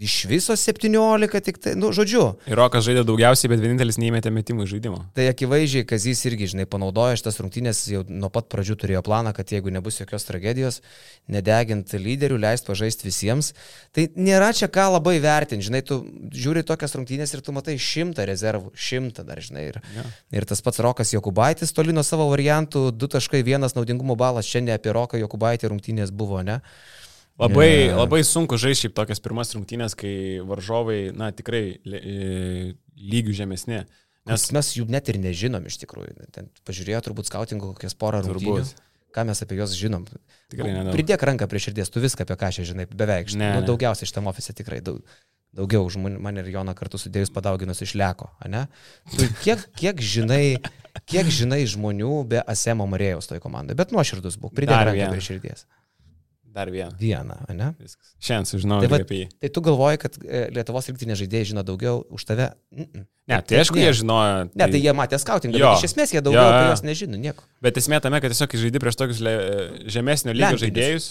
[0.00, 2.22] iš viso 17, tik tai, nu, žodžiu.
[2.48, 5.00] Ir Rokas žaidė daugiausiai, bet vienintelis neįmetė metimų į žaidimą.
[5.16, 9.52] Tai akivaizdžiai, Kazys irgi, žinai, panaudojo šitas rungtynės, jau nuo pat pradžių turėjo planą, kad
[9.52, 10.80] jeigu nebus jokios tragedijos,
[11.28, 13.52] nedegint lyderių, leist pažaisti visiems.
[13.92, 16.00] Tai nėra čia ką labai vertinti, žinai, tu
[16.32, 19.66] žiūri tokias rungtynės ir tu matai šimtą rezervų, šimtą dar, žinai.
[19.74, 20.04] Ir, Ja.
[20.32, 25.20] ir tas pats Rokas Jokubaitis toli nuo savo variantų, 2.1 naudingumo balas, šiandien apie Roką
[25.20, 26.60] Jokubaitį rungtynės buvo, ne?
[27.40, 27.96] Labai, yeah.
[27.96, 30.12] labai sunku žaisti šiaip tokias pirmas rungtynės, kai
[30.44, 33.80] varžovai, na, tikrai e, lygių žemesni.
[34.28, 36.28] Nes mes jų net ir nežinom iš tikrųjų.
[36.34, 38.68] Ten pažiūrėjo turbūt skautingo kokias porą rungtynių.
[39.10, 40.04] Ką mes apie juos žinom?
[40.52, 40.94] Tikrai Nu, nedaug.
[40.94, 43.32] Pridėk ranką prie širdies, tu viską apie ką čia žinai, beveik.
[43.34, 45.00] Ne, nu, daugiausiai šitam ofise tikrai daug.
[45.56, 48.68] Daugiau už man ir Joną kartu sudėjus padauginus iš leko, ne?
[49.16, 50.60] Tu kiek, kiek, žinai,
[51.10, 55.66] kiek žinai žmonių be Asemo Marėjaus toj komandai, bet nuoširdus būk, pridėk ranką prie širdies.
[56.50, 56.90] Dar vieną.
[56.98, 57.68] Vieną, ne?
[57.78, 58.08] Viskas.
[58.18, 59.26] Šiandien sužinojau Tai tai apie jį.
[59.44, 62.48] Tai tu galvoji, kad e, Lietuvos rinktinė žaidėjai žino daugiau už tave?
[62.74, 63.04] Mm -mm.
[63.30, 63.84] Ne, tai Taip aišku, nėra.
[63.86, 64.48] jie žinojo.
[64.58, 65.70] Ne, tai jie matė skautingą, Jo.
[65.70, 67.44] bet iš esmės jie daugiau Jo, apie juos nežino, nieko.
[67.62, 69.34] Bet esmė tame, kad tiesiog žaidži prieš tokius le,
[69.86, 70.60] žemesnio lygio Lempinius.
[70.66, 71.06] žaidėjus,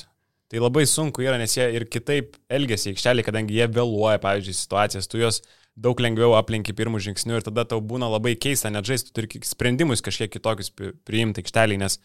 [0.52, 5.08] tai labai sunku yra, nes jie ir kitaip elgesi aikštelį, kadangi jie vėluoja, pavyzdžiui, situacijas,
[5.08, 5.42] tu juos
[5.78, 9.40] daug lengviau aplinki pirmų žingsnių ir tada tau būna labai keista net žaisti, tu turi
[9.48, 12.00] sprendimus kažkiek kitokius pri- priimti aikštelį, nes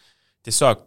[0.47, 0.77] tiesiog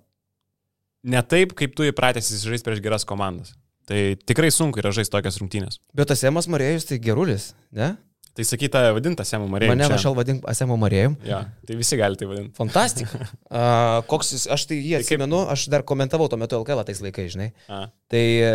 [1.09, 3.55] ne taip, kaip tu įpratęs žaisti prieš geras komandas.
[3.89, 5.81] Tai tikrai sunku yra žaisti tokias rungtynės.
[5.97, 7.95] Bet Asemas Marėjus tai gerulis, ne?
[8.39, 9.73] Tai sakyta vadinta Semu Marėjų.
[9.73, 11.17] Mane vašal vadink Asemo Marėjum.
[11.27, 12.53] Ja, tai visi gali tai vadinti.
[12.59, 13.25] Fantastika.
[13.49, 17.01] Uh, koks jis, aš tai jį Tai atsimenu, aš dar komentavau tuo metu LKL tais
[17.03, 17.47] laikais, žinai.
[17.73, 17.79] A.
[18.13, 18.51] Tai e,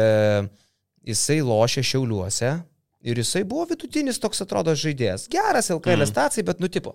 [1.09, 2.51] jisai lošė Šiauliuose
[3.09, 5.25] ir jisai buvo vidutinis toks atrodo žaidėjas.
[5.33, 6.11] Geras LKL Mhm.
[6.13, 6.93] stacijai, bet nutipo.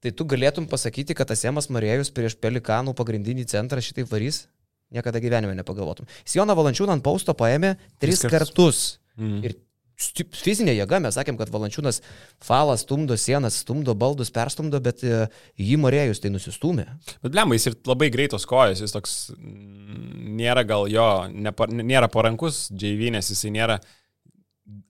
[0.00, 4.46] Tai tu galėtum pasakyti, kad Asemas Marėjus prieš Pelikanų pagrindinį centrą šitaip varys?
[4.94, 6.08] Niekada gyvenime nepagalvotum.
[6.24, 8.38] Jis Joną Valančiūną ant pausto paėmė tris kartus.
[8.38, 8.78] kartus.
[9.20, 9.40] Mm.
[9.44, 9.56] Ir
[9.98, 11.98] fizinė jėga, mes sakėm, kad Valančiūnas
[12.44, 15.26] falas stumdo sienas, stumdo baldus, perstumdo, bet e,
[15.58, 16.86] jį Marėjus tai nusistumė.
[17.24, 22.68] Bet blemba, jis ir labai greitos kojas, jis toks nėra gal jo, nepa, nėra parankus
[22.70, 23.80] nes jisai nėra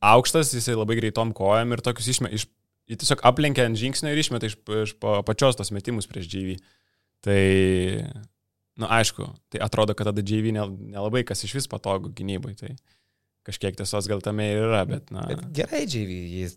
[0.04, 2.44] aukštas, jisai labai greitom kojom ir tokius išmė, iš,
[2.90, 6.58] jis tiesiog aplenkia ant žingsnio ir išmeta iš, iš pa- pačios tos metimus prieš JV.
[7.24, 7.40] Tai,
[8.79, 12.55] na nu, aišku, tai atrodo, kad tada JV nel- nelabai kas iš vis patogu gynybai,
[12.59, 12.77] tai
[13.49, 15.27] kažkiek tiesos gal tame ir yra, bet na.
[15.27, 16.49] Bet gerai, Džiavy, jį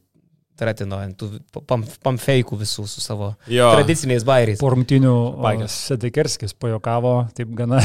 [0.62, 4.60] tratino ant tų pam, pamfeikų visų su savo Jo, tradiciniais bairiais.
[4.62, 5.74] Po rungtinių Baigęs.
[5.90, 7.80] Sedekerskis pajokavo, taip gana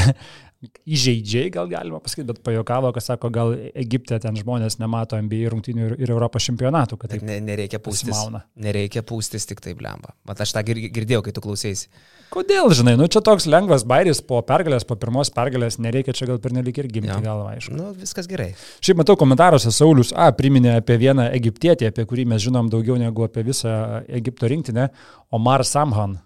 [0.86, 5.86] įžeidžiai gal galima pasakyti, bet pajokavo, kad sako, gal Egipte ten žmonės nemato NBA rungtinių
[5.90, 8.10] ir, ir Europos čempionatų, kad ne, nereikia pūstis.
[8.10, 8.44] pasimauna.
[8.56, 10.14] Nereikia pūstis tik taip lemba.
[10.28, 11.88] Mat aš tą gir- girdėjau, kai tu klausėsi.
[12.34, 16.40] Kodėl, žinai, nu čia toks lengvas bairis po pergalės, po pirmos pergalės, nereikia čia gal
[16.42, 17.76] pernelik ir gimti galvą, aišku.
[17.78, 18.48] Nu, viskas gerai.
[18.82, 20.32] Šiaip matau komentaruose Saulis A.
[20.34, 24.90] priminė apie vieną egiptietį, apie kurį mes žinom daugiau negu apie visą Egipto rinktinę,
[25.30, 26.18] Omar Samhan.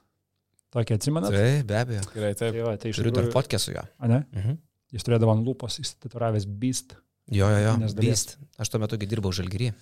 [0.74, 1.33] Tokį atsimenat?
[1.35, 2.02] Tai be abejo.
[2.14, 2.54] gerai, taip.
[2.54, 3.83] Tai va, tai Turiu dar tikrųjų- fotkę su juo.
[3.98, 4.20] A, ne?
[4.33, 4.59] Mhm.
[4.92, 6.94] Jis turėdavo ant lūpos įsitaturavęs Beast.
[7.30, 7.72] Jo, jo, jo.
[7.78, 7.94] Dalies.
[7.94, 8.37] Beast.
[8.59, 9.72] Aš tuo metu dirbau žalgyrį.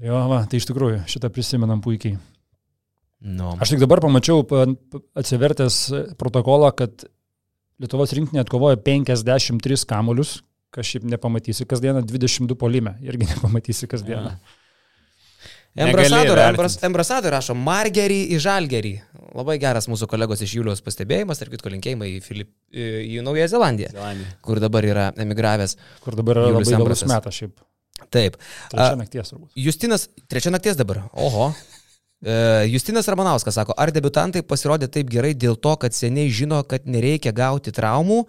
[0.00, 2.18] Jo, va, tai iš tikrųjų šitą prisimenam puikiai.
[3.20, 3.56] Nu.
[3.60, 7.04] Aš tik dabar pamačiau, pa- pa- atsivertęs protokolą, kad
[7.80, 10.40] Lietuvos rinktinė atkovojo 53 kamuolius,
[10.74, 14.32] kas šiaip nepamatysi kasdieną, 22 polime, irgi nepamatysi kasdieną.
[15.78, 16.82] Vertint.
[16.88, 18.92] embrasador rašo Margerį į Žalgerį.
[19.36, 23.90] Labai geras mūsų kolegos iš Julius pastebėjimas, tarp kitko linkėjimai į, Filip, į Naująją Zelandiją,
[23.92, 24.36] Zelandija.
[24.44, 25.76] kur dabar yra emigravęs.
[26.04, 27.10] Kur dabar yra Julius labai Ambrasas.
[27.12, 27.58] metas šiaip.
[28.14, 28.38] Taip.
[28.70, 29.50] Trečia nakties turbūt.
[29.58, 31.02] Justinas, trečia nakties dabar.
[31.12, 31.50] Oho.
[32.24, 36.86] E, Justinas Ramanauskas sako, ar debutantai pasirodė taip gerai dėl to, kad seniai žino, kad
[36.86, 38.24] nereikia gauti traumų,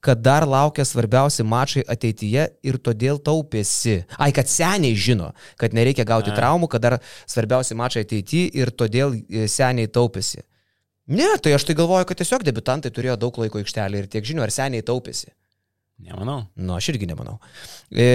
[0.00, 4.00] kad dar laukia svarbiausi mačai ateityje ir todėl taupėsi.
[4.18, 6.36] Ai, kad seniai žino, kad nereikia gauti A.
[6.36, 10.44] traumų, kad dar svarbiausi mačai ateityje ir todėl e, seniai taupėsi.
[11.10, 14.44] Ne, tai aš tai galvoju, kad tiesiog debutantai turėjo daug laiko aikštelį ir tiek žinių,
[14.46, 15.32] ar seniai taupėsi.
[16.00, 16.46] Nemanau.
[16.56, 17.36] Nu, aš irgi nemanau.
[17.92, 18.06] E,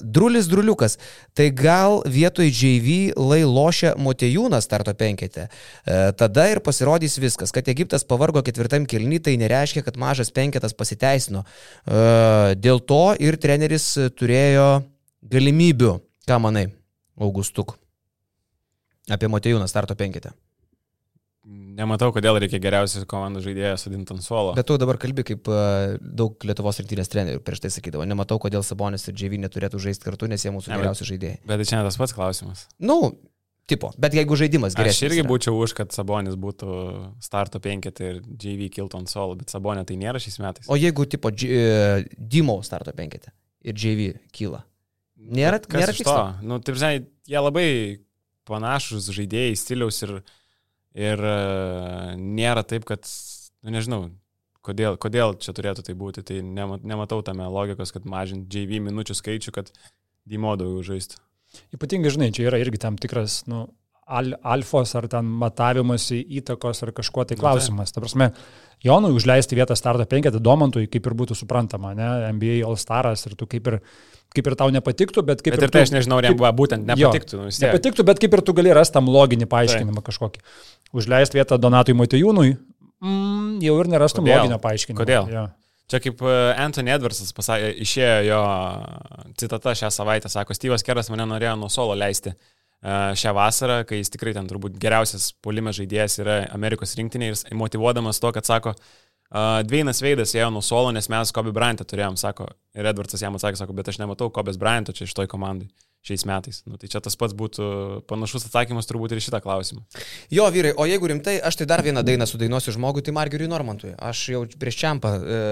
[0.00, 0.96] drulis Druliukas.
[1.36, 5.48] Tai gal vietoj JV lai lošia Motejūnas starto penkete.
[5.48, 7.52] E, tada ir pasirodys viskas.
[7.54, 11.42] Kad Egiptas pavargo ketvirtam kilny, tai nereiškia, kad mažas penketas pasiteisino.
[11.42, 12.02] E,
[12.56, 14.70] dėl to ir treneris turėjo
[15.26, 15.96] galimybių.
[16.28, 16.68] Ką manai,
[17.18, 17.76] Augustuk?
[19.10, 20.36] Apie Motejūną starto penketę.
[21.78, 24.52] Nematau, kodėl reikia geriausios komandos žaidėją sudinti ant suolo.
[24.58, 28.02] Bet tu dabar kalbi kaip uh, daug Lietuvos rinktinės trenerių prieš tai sakydavo.
[28.08, 31.38] Nematau, kodėl Sabonis ir JV neturėtų žaisti kartu, nes jie mūsų Ne, bet- geriausi žaidėjai.
[31.46, 32.64] Bet čia ne tas pats klausimas.
[32.82, 32.98] Nu,
[33.70, 35.06] tipo, bet jeigu žaidimas Aš geresnis.
[35.12, 35.28] irgi yra.
[35.30, 36.72] būčiau už, kad Sabonis būtų
[37.22, 40.66] starto penketė ir JV kiltų ant suolo, bet Sabonė tai nėra šiais metais.
[40.72, 43.30] O jeigu, tipo, Dž- e, Dimo starto penketė
[43.62, 44.64] ir JV kyla.
[45.18, 46.16] Nėra, Kas nėra iš tikslo.
[46.40, 46.46] to?
[46.48, 47.68] Nu, taip, žinai, jie labai
[48.48, 50.22] panašus žaidėjai, stiliaus ir, ir
[50.98, 53.06] e, nėra taip, kad,
[53.62, 54.00] nu, nežinau,
[54.66, 56.24] kodėl, kodėl čia turėtų tai būti.
[56.26, 59.72] Tai nema- nematau tame logikos, kad mažint JV minučių skaičių, kad
[60.28, 61.22] Dimo daugiau žaistų.
[61.72, 63.62] Ypatingai, žinai, čia yra irgi tam tikras, nu,
[64.08, 67.92] al, alfos ar ten matavimuose įtakos ar kažkuo tai Nu, klausimas.
[67.92, 68.30] Ta prasme,
[68.84, 73.34] Jonui užleisti vietą starto penketą Domantui kaip ir būtų suprantama, ne, NBA All Staras ir
[73.38, 73.78] tu kaip ir,
[74.34, 76.86] kaip ir tau nepatiktų, bet kaip Bet ir tu, tai aš nežinau, ar jam būtent
[76.86, 77.40] Jo, nepatiktų.
[77.40, 77.68] Nu, vis tiek.
[77.68, 80.44] Nepatiktų, bet kaip ir tu gali rasti tam loginį paaiškinimą kažkokį.
[80.96, 82.52] Užleisti vietą Donatui Motijūnui,
[83.02, 84.44] mm, jau ir nerastum Kodėl?
[84.44, 85.00] loginio paaiškinimo.
[85.02, 85.32] Kodėl?
[85.34, 85.48] Jo.
[85.88, 88.40] Čia kaip e, Anthony Edwardsas pasakė, išėjo jo
[89.40, 92.34] citata šią savaitę, sako, Steve'as Keras mane norėjo nuo solo leisti
[92.84, 98.22] šią vasarą, kai jis tikrai ten turbūt geriausias polime žaidėjas yra Amerikos rinktinė ir motivuodamas
[98.22, 98.74] to, kad sako,
[99.68, 102.46] Dveinas Veidas ėjo nuo solo, nes mes Kobe Bryantą turėjom, sako,
[102.78, 105.68] ir Edvardsas jam atsakė, sako, bet aš nematau Kobe Bryanto čia iš toj komandai
[106.06, 106.62] šiais metais.
[106.66, 107.66] Nu, tai čia tas pats būtų
[108.08, 109.82] panašus atsakymas turbūt ir šitą klausimą.
[110.32, 113.92] Jo, vyrai, o jeigu rimtai, aš tai dar vieną dainą sudainuosiu žmogui, tai Margeriui Normantui.
[113.98, 115.42] Aš jau prieš čiampą e,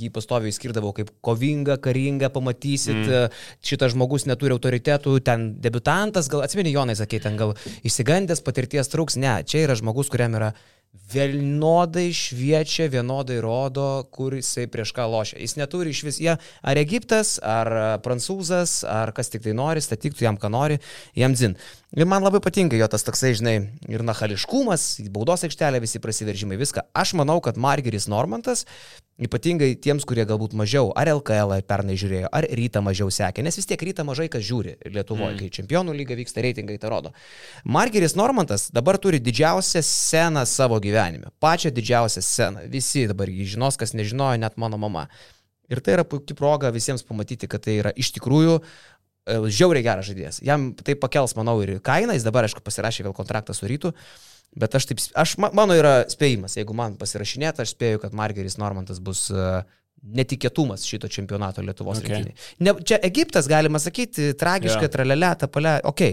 [0.00, 3.30] jį pastoviai skirdavau kaip kovingą, karingą, pamatysit, mm.
[3.30, 7.54] E, šitas žmogus neturi autoritetų, ten debutantas, gal atsimeni Jonai, sakė, ten gal
[7.86, 10.54] įsigandęs patirties trūks, ne, čia yra žmogus, kuriam yra
[11.10, 15.40] vienodai šviečia, vienodai rodo, kur jisai prieš ką lošia.
[15.42, 17.70] Jis neturi iš vis, jie ar Egiptas, ar
[18.04, 20.80] prancūzas, ar kas tik tai nori, statytų jam, ką nori,
[21.18, 21.56] jam dzin.
[21.90, 23.54] Ir man labai patinka jo tas toksai, žinai,
[23.90, 26.84] ir nachališkumas, baudos aikštelė, visi prasiveržimai, viską.
[26.94, 28.62] Aš manau, kad Margeris Normantas,
[29.18, 33.66] ypatingai tiems, kurie galbūt mažiau ar LKL pernai žiūrėjo, ar rytą mažiau sekė, nes vis
[33.66, 35.40] tiek rytą mažai kas žiūri Lietuvoje, mm.
[35.42, 37.10] kai čempionų lyga vyksta, reitingai tai rodo.
[37.66, 42.64] Margeris Normantas dabar turi didžiausią sceną savo gyvenime, pačią didžiausią sceną.
[42.70, 45.08] Visi dabar jį žinos, kas nežinojo, net mano mama.
[45.70, 48.89] Ir tai yra puikia proga visiems pamatyti, kad tai yra iš tikrųjų E,
[49.30, 50.40] žiauriai geras žaidėjas.
[50.46, 53.92] Jam tai pakels, manau, ir kainą, jis dabar, aišku, pasirašė vėl kontraktą su rytu,
[54.58, 59.02] bet aš taip, aš, mano yra spėjimas, jeigu man pasirašinėt, aš spėju, kad Margeris Normantas
[59.02, 59.62] bus uh,
[60.00, 62.08] netikėtumas šito čempionato Lietuvos okay.
[62.08, 62.46] rinktinėje.
[62.64, 64.94] Ne, čia Egiptas, galima sakyti, tragiškai, yeah.
[64.94, 66.04] tralelė, tapalė, ok,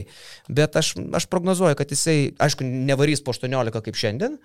[0.60, 4.36] bet aš, aš prognozuoju, kad jisai, aišku, nevarys po 18 kaip šiandien,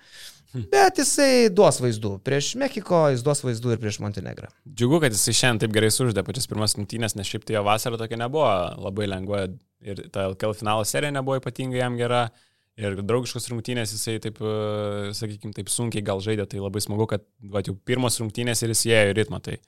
[0.53, 2.19] Bet jisai duos vaizdų.
[2.25, 4.51] Prieš Mekiko jis duos vaizdų ir prieš Montenegrą.
[4.69, 7.97] Džiugu, kad jisai šiandien taip gerai suždė pačias pirmas rungtynės, nes šiaip tai jo vasara
[7.97, 8.49] tokia nebuvo
[8.83, 9.47] labai lengva
[9.83, 12.27] ir ta LKL finalo serija nebuvo ypatingai jam gera.
[12.81, 17.25] Ir draugiškos rungtynės jisai taip, e, sakykime, taip sunkiai gal žaidė, tai labai smagu, kad
[17.53, 19.59] va, jau pirmos rungtynės ir jis įėjo į ritmą, tai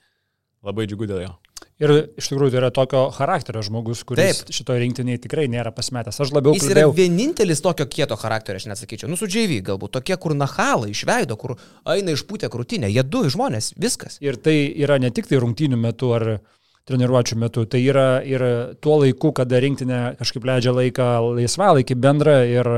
[0.66, 1.36] labai džiugu dėl jo.
[1.76, 4.52] Ir iš tikrųjų tai yra tokio charakterio žmogus, kuris Taip.
[4.56, 6.18] šito rinktiniai tikrai nėra pasmetęs.
[6.24, 6.54] Aš labiau...
[6.56, 6.88] Jis kalbėjau...
[6.88, 9.10] yra vienintelis tokio kieto charakterio, aš nesakyčiau.
[9.12, 11.58] Nu, su JV galbūt tokie, kur nahalai išveido, kur
[11.92, 12.88] eina išpūtę krūtinę.
[12.88, 14.16] Jie du žmonės, viskas.
[14.24, 16.38] Ir tai yra ne tik tai rungtynių metu ar
[16.86, 18.44] treniruočio metu, tai yra ir
[18.82, 22.70] tuo laiku, kada rinktinė kažkaip leidžia laiką laisvalaikį bendrą ir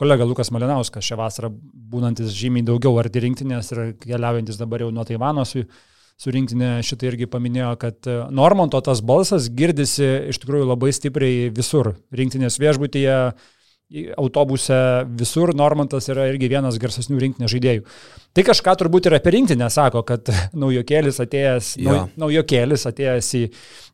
[0.00, 1.52] kolega Lukas Malinauskas šią vasarą,
[1.92, 5.66] būnantis žymiai daugiau arti rinktinės ir keliaujantis dabar jau nuo Taivano su
[6.20, 11.48] su rinktinė šitą irgi paminėjo, kad e, Normanto tas balsas girdisi iš tikrųjų labai stipriai
[11.56, 11.94] visur.
[12.12, 13.16] Rinktinės viešbutyje,
[14.18, 14.76] autobuse,
[15.18, 17.84] visur Normantas yra irgi vienas garsesnių rinktinės žaidėjų.
[18.36, 20.30] Tai kažką turbūt ir apie rinktinę sako, kad
[20.62, 21.86] naujokėlis atėjęs, ja.
[21.90, 23.44] nau, naujokėlis atėjęs į,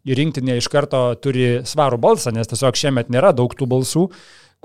[0.06, 4.10] į rinktinę iš karto turi svarų balsą, nes tiesiog šiemet nėra daug tų balsų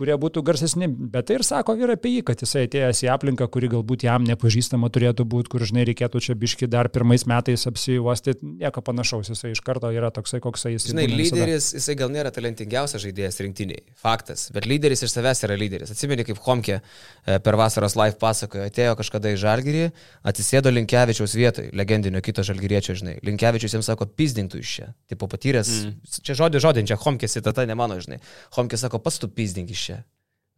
[0.02, 3.46] kurie būtų garsesni, bet tai ir sako ir apie jį, kad jisai atėjęs į aplinką,
[3.54, 8.34] kuri galbūt jam nepažįstama turėtų būti, kur žinai reikėtų čia biški dar pirmais metais apsijuosti,
[8.42, 10.96] nieko panašaus, jisai iš karto yra toksai, koks jis yra.
[10.96, 11.82] Žinai, lyderis, visada.
[11.82, 15.94] jisai gal nėra talentingiausias žaidėjas rinktiniai, faktas, bet lyderis iš savęs yra lyderis.
[15.94, 19.86] Atsimeni, kaip Homke e, per vasaros live pasakojo, atėjo kažkada į Žalgirį,
[20.32, 23.20] atsisėdo Linkevičiaus vietoj, legendinio kito Žalgiriečio, žinai.
[23.28, 26.22] Linkevičius jiems sako, pizdintų iš čia, tipo patyręs, mm.
[26.26, 28.22] čia žodį žodin, čia Homke citata ne mano, žinai.
[28.58, 30.02] Homke sako, pats tu pizdink iš čia čia.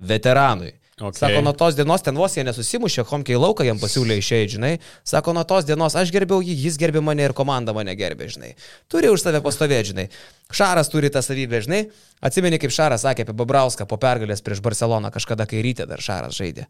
[0.03, 0.73] Veteranui.
[0.93, 1.19] Okay.
[1.19, 4.71] Sako, nuo tos dienos ten vos jie nesusimušė, homkiai lauką jam pasiūlė išėjai, žinai.
[5.09, 8.51] Sako, nuo tos dienos aš gerbiau jį, jis gerbė mane ir komanda mane gerbė, žinai.
[8.93, 10.05] Turi už save pastovėti, žinai.
[10.53, 11.81] Šaras turi tą savybę, žinai.
[12.21, 16.37] Atsimeni, kaip Šaras sakė apie Babrauską po pergalės prieš Barceloną, kažkada kai ryte dar Šaras
[16.37, 16.67] žaidė.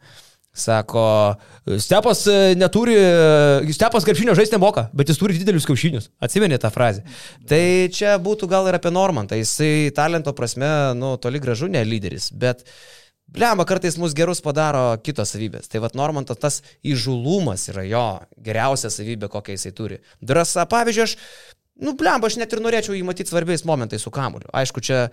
[0.53, 1.33] Sako,
[1.81, 6.11] Stepas e, neturi, e, Stepas krepšinio žaisti nemoka, bet jis turi didelius kiaušinius.
[6.21, 7.01] Atsimeni tą frazę.
[7.49, 7.63] Tai
[7.93, 9.39] čia būtų gal ir apie Normantą.
[9.39, 12.61] Jisai talento prasme, nu, toli gražu ne lyderis, bet
[13.33, 15.69] Blemba, kartais mus gerus padaro kitos savybės.
[15.71, 18.03] Tai vad Normantas tas įžulumas yra jo
[18.45, 19.97] geriausia savybė, kokią jisai turi.
[20.21, 21.15] Drąsa, pavyzdžiui, aš,
[21.81, 24.51] nu, blemba, aš net ir norėčiau jį matyti svarbiais momentais su kamuliu.
[24.53, 25.07] Aišku, čia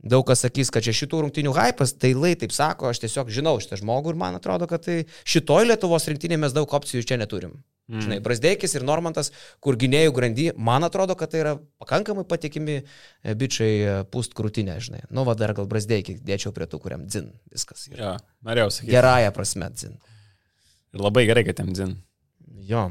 [0.00, 3.58] Daug kas sakys, kad čia šitų rungtinių hypas, tai lai taip sako, aš tiesiog žinau
[3.60, 7.58] šitą žmogų ir man atrodo, kad tai šitoj Lietuvos rinktinėje mes daug opcijų čia neturim.
[7.90, 8.04] Mm.
[8.04, 13.34] Žinai, Brasdeikis ir Normantas, kur gynėjų grandy, man atrodo, kad tai yra pakankamai patikimi e,
[13.34, 15.02] bičiai e, pust krūtinę, žinai.
[15.10, 17.88] Nu, va dar gal Brasdeikį dėčiau prie tų, kuriam dzin viskas.
[17.90, 17.98] Yra.
[17.98, 18.12] Ja,
[18.46, 18.94] norėjau sakyti.
[18.94, 19.98] Gerąją prasme dzin.
[20.94, 21.96] Ir labai gerai, kad jam dzin.
[22.70, 22.86] Jo.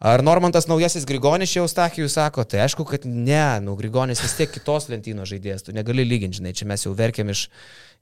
[0.00, 4.48] Ar Normantas naujasis Grigonis čia Eustachijus sako, tai aišku, kad ne, nu Grigonis vis tiek
[4.48, 7.42] kitos lentynos žaidėjas, tu negali lyginti, žinai, čia mes jau verkiam iš,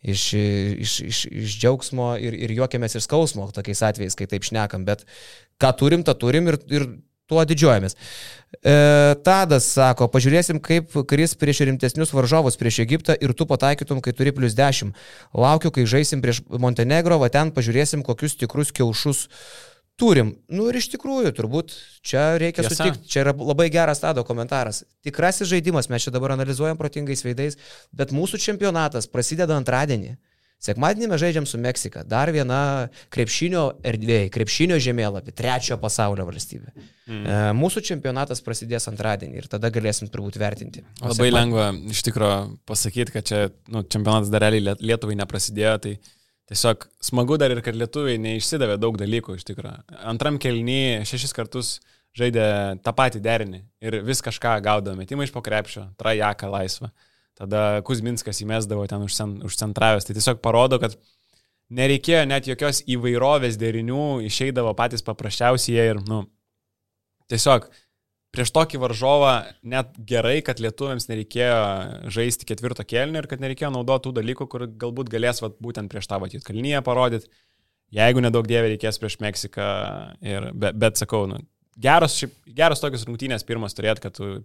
[0.07, 4.87] iš, iš, iš, iš džiaugsmo ir, ir juokiamės iš skausmo tokiais atvejais, kai taip šnekam,
[4.87, 5.03] bet
[5.59, 6.87] ką turim, tą turim ir, ir
[7.29, 7.99] tuo didžiuojamės.
[8.63, 8.75] E,
[9.27, 14.33] Tadas sako, pažiūrėsim, kaip kris prieš rimtesnius varžovus prieš Egiptą ir tu pataikytum, kai turi
[14.37, 14.95] plus 10.
[15.35, 19.27] Laukiu, kai žaisim prieš Montenegro, va ten pažiūrėsim, kokius tikrus kiaušus
[19.99, 20.31] Turim.
[20.47, 21.73] Nu ir iš tikrųjų, turbūt
[22.07, 22.77] čia reikia Tiesa.
[22.79, 23.09] sutikti.
[23.11, 24.85] Čia yra labai geras tado komentaras.
[25.03, 27.59] Tikrasis žaidimas, mes čia dabar analizuojam protingais veidais,
[27.91, 30.15] bet mūsų čempionatas prasideda antradienį.
[30.59, 32.03] Sekmadienį mes žaidžiam su Meksika.
[32.03, 36.73] Dar viena krepšinio erdvėje, krepšinio žemėlapį, trečiojo pasaulio valstybė.
[37.07, 37.21] Mm.
[37.31, 40.83] E, mūsų čempionatas prasidės antradienį ir tada galėsim turbūt vertinti.
[40.99, 45.15] O Labai sekma- lengva iš tikrųjų pasakyti, kad čia nu, čempionatas dar realiai Liet- Lietuvai
[45.23, 45.95] neprasidėjo, tai
[46.49, 49.99] tiesiog smagu dar ir, kad lietuviai neišsidavė daug dalykų iš tikrųjų.
[50.09, 51.77] Antram kelnyje šešis kartus
[52.19, 52.47] žaidė
[52.85, 56.91] tą patį derinį ir vis kažką gaudavo, metimą iš pokrepšio, trajaką laisvą.
[57.39, 60.09] Tada Kuzminskas įmesdavo ten užcen- užcentravęs.
[60.09, 60.97] Tai tiesiog parodo, kad
[61.71, 66.25] nereikėjo net jokios įvairovės derinių, išeidavo patys paprasčiausiai ir, nu,
[67.31, 67.69] tiesiog
[68.35, 69.33] prieš tokį varžovą
[69.67, 71.61] net gerai, kad lietuviams nereikėjo
[72.13, 76.11] žaisti ketvirto kelnio ir kad nereikėjo naudoti tų dalykų, kur galbūt galės vat, būtent prieš
[76.11, 77.31] tą vatyti kalnyje parodyti,
[77.95, 79.69] jeigu nedaug dievė reikės prieš Meksiką.
[80.25, 81.41] Ir, bet, bet sakau, nu,
[81.81, 84.39] geros, šiaip, geros tokios rungtynės pirmas turėt, kad tu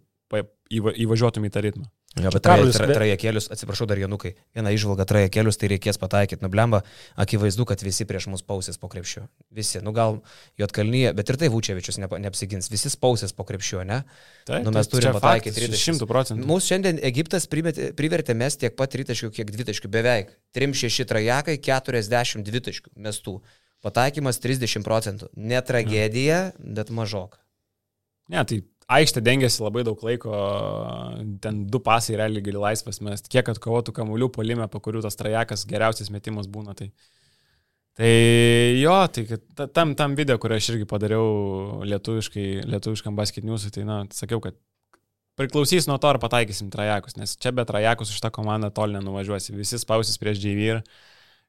[0.73, 1.89] įvažiuotum į tą ritmą.
[2.13, 6.43] Jo, bet Karolis, traje- be- trajekėlius, atsiprašau dar Janukai, viena išvalga trajekėlius, tai reikės pataikyti.
[6.45, 6.84] Nublemba,
[7.17, 9.23] akivaizdu, kad visi prieš mus pausės po krepšiu.
[9.49, 10.19] Visi, nu gal
[10.62, 12.69] Jotkalnyje, bet ir tai Vučevičius nepa- neapsigins.
[12.69, 14.04] Visi pausės po krepšiu, ne?
[14.45, 15.88] Taip, Nu, mes tai turim čia pataikyti faktas, tritaškius.
[15.89, 16.45] Šimtų procentų.
[16.45, 20.30] Mūsų šiandien Egiptas primetė- privertė mes tiek pat tritaškių, kiek dvitaškių, beveik.
[20.54, 23.41] 3-6 trajekai, 40 dvitaškių mestų.
[23.84, 25.30] Pataikymas 30 procentų.
[25.36, 27.39] Ne tragedija, bet mažok.
[28.30, 30.33] Ne, tai aikštė dengiasi labai daug laiko,
[31.43, 35.65] ten du pasai realiai gali laisvas mes, kiek atkovotų kamuolių polime, po kurių tas trajekas
[35.69, 36.75] geriausias metimas būna.
[36.77, 36.89] Tai,
[37.99, 38.11] tai
[38.79, 44.41] jo, tai tam, tam video, kurį aš irgi padariau lietuviškam basket newsui, tai na, sakiau,
[44.43, 44.57] kad
[45.39, 49.55] priklausys nuo to, ar pataikysim trajekus, nes čia be trajekus iš tą komandą toli nenuvažiuosi,
[49.57, 50.83] visi spausis prieš JV ir,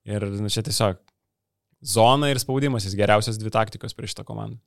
[0.08, 1.02] ir nu, čia tiesiog
[1.84, 4.62] zona ir spaudimas, jis geriausias dvi taktikos prieš šitą komandą.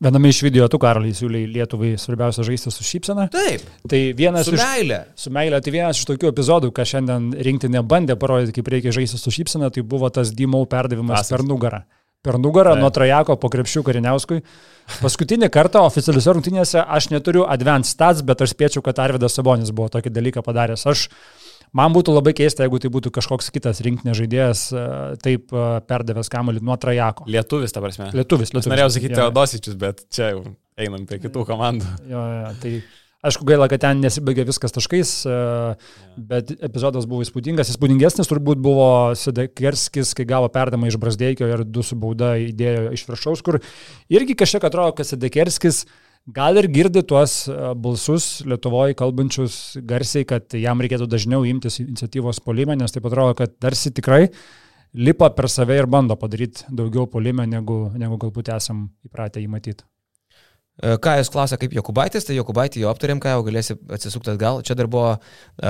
[0.00, 3.26] Viename iš video tu, Karaliai, siūlyi Lietuvai svarbiausia žaisti su šypsena.
[3.34, 4.62] Taip, Tai vienas su iš...
[4.62, 5.00] meilė.
[5.12, 9.20] Su meilė, tai vienas iš tokių epizodų, ką šiandien rinktinė bandė parodyti, kaip reikia žaisti
[9.20, 11.34] su šypsena, tai buvo tas Dymau perdavimas Pasas.
[11.34, 11.82] per nugarą.
[12.24, 12.80] Per nugarą Taip.
[12.84, 14.40] nuo Trajako po krepšių Kariniauskui.
[15.04, 19.92] Paskutinį kartą oficialiuose rungtynėse aš neturiu advanced stats, bet aš spėčiau, kad Arvidas Sabonis buvo
[19.92, 20.84] tokį dalyką padaręs.
[20.88, 21.06] Aš,
[21.76, 24.86] man būtų labai keista, jeigu tai būtų kažkoks kitas rinktinės žaidėjas e,
[25.24, 27.28] taip e, perdavęs kamuolį nuo Trajako.
[27.30, 28.10] Lietuvis, ta prasme.
[28.16, 28.72] Lietuvis, Aš lietuvis.
[28.74, 29.20] norėjau sakyti jo.
[29.20, 30.42] Teodosičius, bet čia jau
[30.80, 31.92] einam prie kitų komandų.
[32.10, 32.74] Jo, jo, tai
[33.26, 35.38] aišku gaila, kad ten nesibaigė viskas taškais, e,
[36.30, 37.72] bet epizodas buvo įspūdingas.
[37.74, 43.04] Įspūdingesnis turbūt buvo Sidekerskis, kai gavo perdamą iš Brasdeikio ir du su bauda įdėjo iš
[43.10, 43.60] viršaus, kur
[44.12, 45.84] irgi kažkiek atrodo, kad Sidekerskis
[46.26, 52.42] gal ir girdi tuos e, balsus Lietuvoje kalbančius garsiai, kad jam reikėtų dažniau imtis iniciatyvos
[52.44, 54.26] polime, nes taip atrodo, kad tarsi tikrai
[54.94, 59.89] lipa per save ir bando padaryti daugiau polime, negu, negu galbūt esam įpratę jį matyti.
[60.80, 64.62] E, Ką jūs klausė, kaip Jokubaitis, tai Jokubaitį jau aptarėm, ką jau galėsi atsisukti atgal.
[64.66, 65.18] Čia dar buvo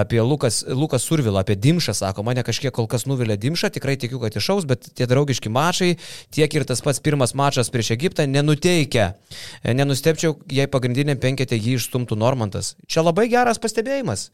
[0.03, 4.21] apie Lukas, Lukas Survilą, apie Dimšą, sako, mane kažkiek kol kas nuvilė Dimšą, tikrai tikiu,
[4.23, 5.97] kad išaus, bet tie draugiški mačai,
[6.31, 9.13] tiek ir tas pats pirmas mačas prieš Egiptą nenuteikia.
[9.63, 12.77] E, Nenustepčiau, jei pagrindinė penketė jį išstumtų Normantas.
[12.87, 14.31] Čia labai geras pastebėjimas.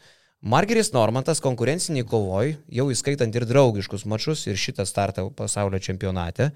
[0.47, 6.51] Margeris Normantas konkurenciniai kovoj, jau įskaitant ir draugiškus mačus ir šitą startą pasaulio čempionate,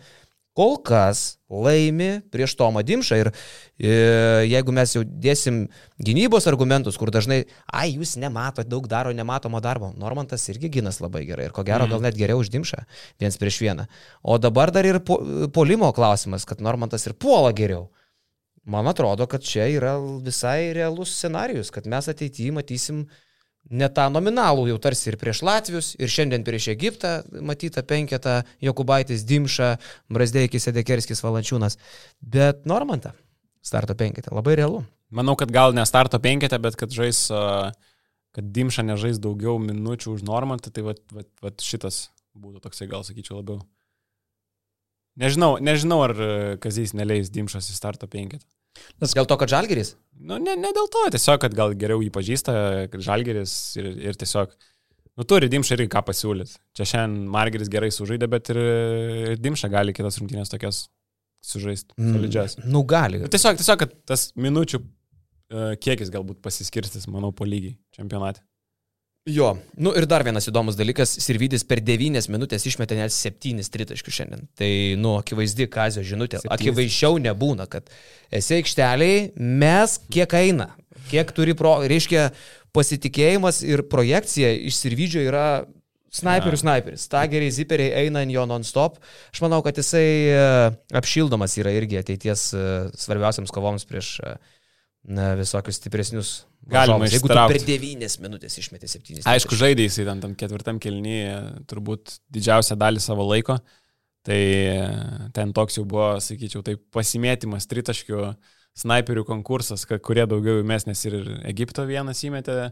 [0.57, 3.91] kol kas laimi prieš Tomą Dimšą ir e,
[4.51, 5.63] jeigu mes jau dėsim
[6.03, 11.25] gynybos argumentus, kur dažnai, ai, jūs nematot, daug daro nematomo darbo, Normantas irgi ginas labai
[11.29, 12.83] gerai ir ko gero gal net geriau už Dimšą,
[13.23, 13.87] viens prieš vieną.
[14.23, 15.21] O dabar dar ir po,
[15.55, 17.89] polimo klausimas, kad Normantas ir puola geriau.
[18.71, 23.07] Man atrodo, kad čia yra visai realus scenarius, kad mes ateityje matysim
[23.71, 29.27] ne tą nominalų jau tarsi ir prieš Latvius, ir šiandien prieš Egiptą matyta penketą Jokubaitis,
[29.29, 29.75] Dimša,
[30.13, 31.79] Brasdeikis, Edekerskis, Valančiūnas,
[32.21, 33.13] bet Normantą
[33.63, 34.35] starto penketą.
[34.35, 34.85] Labai realu.
[35.11, 37.27] Manau, kad gal ne starto penketę, bet kad žais,
[38.37, 43.05] kad Dimša nežais daugiau minučių už Normantą, tai vat, vat, vat šitas būtų toksai, gal
[43.07, 43.61] sakyčiau, labiau.
[45.21, 46.31] Nežinau, nežinau ar e,
[46.63, 48.47] Kazys neleis Dimšas į starto penketą.
[49.01, 49.95] Dėl to, kad Žalgeris.
[50.21, 52.55] Nu, ne, ne dėl to, tiesiog, kad gal geriau jį pažįsta,
[52.93, 54.53] kad Žalgeris ir, ir tiesiog,
[55.17, 56.59] nu, turi Dimša irgi ką pasiūlyti.
[56.77, 58.61] Čia šiandien Margeris gerai sužaidė, bet ir,
[59.33, 60.85] ir Dimša gali kitas rungtynės tokias
[61.45, 62.59] sužaisti, solidžias.
[62.67, 63.23] Nu, gali.
[63.23, 68.45] Nu, Tiesiog, tiesiog, kad tas minučių e, kiekis galbūt pasiskirstys, manau, po lygiai čempionate.
[69.29, 74.15] Jo, nu ir dar vienas įdomus dalykas, Sirvidis per 9 minutės išmetė net 7 tritaškių
[74.17, 74.47] šiandien.
[74.57, 76.41] Tai, nu, akivaizdi Kazio žinutė.
[76.49, 77.91] Akivaizdžiau nebūna, kad
[78.33, 80.71] esi aikšteliai, mes kiek eina,
[81.13, 82.31] kiek turi pro, reiškia
[82.73, 85.45] pasitikėjimas ir projekcija iš Sirvidžio yra
[86.11, 86.63] Snaiperių, Ja.
[86.65, 87.05] snaiperis.
[87.07, 88.97] Stageriai, ziperiai eina ant jo non-stop.
[89.31, 90.41] Aš manau, kad jisai e,
[90.99, 92.63] apšildomas yra irgi ateities e,
[92.99, 94.33] svarbiausiams kovoms prieš e,
[95.05, 96.31] na, visokius stipresnius.
[96.71, 97.17] Galima varžovus.
[97.17, 99.23] Jeigu per 9 minutės išmeti 7.
[99.31, 101.39] Aišku, žaidė jisai ten tam ketvirtam kelnyje
[101.71, 103.57] turbūt didžiausią dalį savo laiko.
[104.29, 104.81] Tai e,
[105.33, 108.27] ten toks jau buvo, sakyčiau, tai pasimėtymas tritaškių
[108.81, 111.17] snaiperių konkursas, kurie daugiau įmes, nes ir
[111.49, 112.69] Egipto vienas įmetė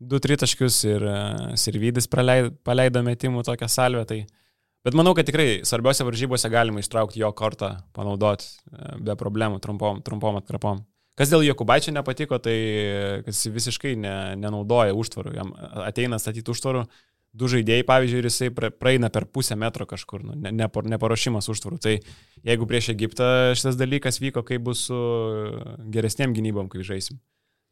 [0.00, 1.16] du tritaškius ir e,
[1.60, 4.04] Sirvidis praleido, paleido metimų tokią salvę.
[4.08, 4.20] Tai...
[4.84, 10.04] Bet manau, kad tikrai svarbiose varžybose galima ištraukti jo kortą, panaudoti e, be problemų, trumpom,
[10.04, 10.84] trumpom atkrapom.
[11.20, 12.56] Kas dėl Jokubaičio nepatiko, tai
[13.28, 15.34] jis visiškai ne, nenaudoja užtvarų.
[15.36, 15.50] Jam
[15.84, 16.86] ateina statyti užtvarų,
[17.36, 21.50] du žaidėjai, pavyzdžiui, ir jisai pra- praeina per pusę metro kažkur, nu, ne, nepar- neparuošimas
[21.52, 21.78] užtvarų.
[21.84, 21.92] Tai
[22.48, 24.98] jeigu prieš Egiptą šitas dalykas vyko, kaip bus su
[25.92, 27.20] geresniem gynybom, kai žaisim.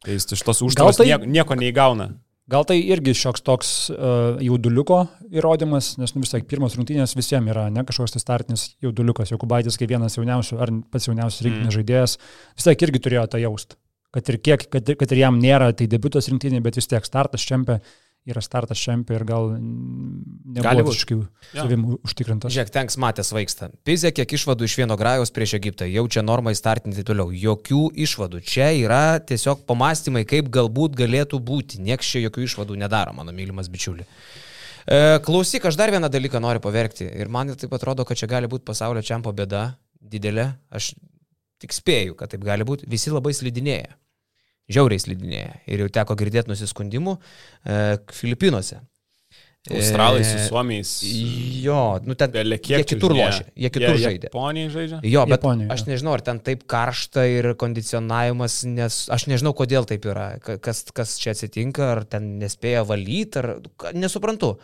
[0.04, 1.08] Tai jis iš tos užtvaros tai...
[1.10, 2.12] nieko, nieko neįgauna.
[2.48, 5.02] Gal tai irgi šioks toks uh, jauduliuko
[5.36, 9.34] įrodymas, nes nu, vis tiek pirmos rungtynės visiems yra ne kažkoks tai startinis jauduliukas.
[9.34, 11.76] Jokubaitis kaip vienas jauniausių ar pats jauniausias rinktinės Mm.
[11.76, 12.16] žaidėjas,
[12.56, 13.76] vis tiek irgi turėjo tą jaust.
[14.16, 17.04] Kad ir, kiek, kad, ir- kad ir jam nėra tai debutas rinktinė, bet vis tiek
[17.04, 17.82] startas čempė
[18.32, 20.94] yra startas čempė ir gal mm, Gali nebuvo būt.
[20.94, 21.26] visiškai Jo.
[21.62, 22.54] savim užtikrintas.
[22.54, 23.70] Žiūrėk, tenks matęs vaiksta.
[23.88, 25.88] Pizė, kiek išvadų iš vieno grajaus prieš Egiptą.
[25.88, 27.32] Jaučia normai startinti toliau.
[27.32, 28.42] Jokių išvadų.
[28.44, 31.80] Čia yra tiesiog pamastymai, kaip galbūt galėtų būti.
[31.84, 34.06] Niekas čia jokių išvadų nedaro, mano mylimas bičiuli.
[34.88, 37.08] E, klausyk, aš dar vieną dalyką noriu paverkti.
[37.08, 39.70] Ir man taip atrodo, kad čia gali būti pasaulio čempio bėda
[40.00, 40.50] didelė.
[40.72, 40.94] Aš
[41.60, 42.88] tik spėju, kad taip gali būti.
[42.88, 43.96] Visi labai slidinėja.
[44.68, 45.54] Žiauriai slidinėja.
[45.66, 48.82] Ir jau teko girdėti nusiskundimų e, Filipinuose.
[49.68, 50.90] Australai su E, Suomiais.
[51.60, 54.28] Jo, nu ten jie kitur lošia, jie kitur žaidė.
[54.30, 55.00] Japonijai žaidžia?
[55.04, 59.84] Jo, bet Japonijoj, aš nežinau, ar ten taip karšta ir kondicionavimas, nes aš nežinau, kodėl
[59.90, 64.54] taip yra, ka- kas, kas čia atsitinka, ar ten nespėja valyti, ar nesuprantu.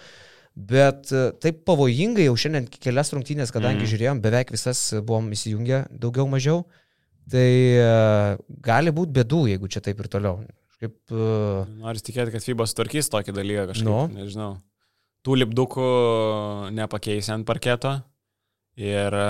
[0.55, 3.85] Bet e, taip pavojingai jau šiandien kelias rungtynės, kadangi Mm.
[3.85, 3.93] mm.
[3.93, 6.63] žiūrėjom, beveik visas buvom įsijungę daugiau mažiau,
[7.33, 7.49] tai
[7.81, 7.89] e,
[8.65, 10.43] gali būti bėdų, jeigu čia taip ir toliau.
[10.83, 13.87] Kaip, uh, Noriu tikėti, kad FIBA sutvarkys tokį dalyką kažkaip.
[13.89, 14.01] Nu.
[14.13, 14.51] Nežinau.
[15.25, 15.87] Tų lipdukų
[16.77, 17.95] nepakeisi ant parketo.
[18.77, 19.29] Ir e,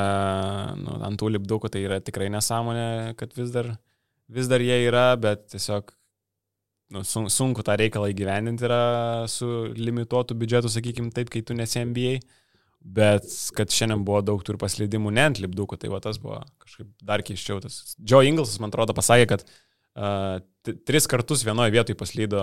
[0.80, 3.74] nu, ant tų lipdukų tai yra tikrai nesąmonė, kad vis dar,
[4.32, 5.92] vis dar jie yra, bet tiesiog
[6.96, 8.80] nu, sun, sunku tą reikalą įgyvendinti yra
[9.28, 12.16] su limituotu biudžetu, sakykim, taip, kai tu nesi MBA.
[12.84, 13.24] Bet
[13.56, 17.24] kad šiandien buvo daug ir paslydimų ne ant lipdukų, tai va tas buvo kažkaip dar
[17.24, 17.62] keiščiau.
[17.64, 17.94] Tas.
[17.96, 20.42] Joe Inglesas, man atrodo, pasakė, kad uh,
[20.84, 22.42] tris kartus vienoje vietoje paslydo,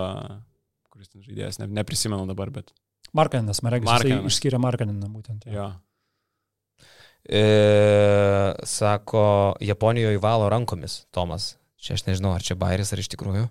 [0.90, 2.74] kuris ten žaidėjas, ne, neprisimenu dabar, bet
[3.14, 4.32] Markaninas, man reikia, Markaninas.
[4.32, 5.46] išskyrė Markaniną būtent.
[5.46, 5.52] jo.
[5.52, 5.68] jo.
[7.28, 7.42] e,
[8.66, 9.24] sako,
[9.60, 11.52] Japonijoje valo rankomis, Tomas.
[11.82, 13.46] Čia aš nežinau, ar čia bairis, ar iš tikrųjų.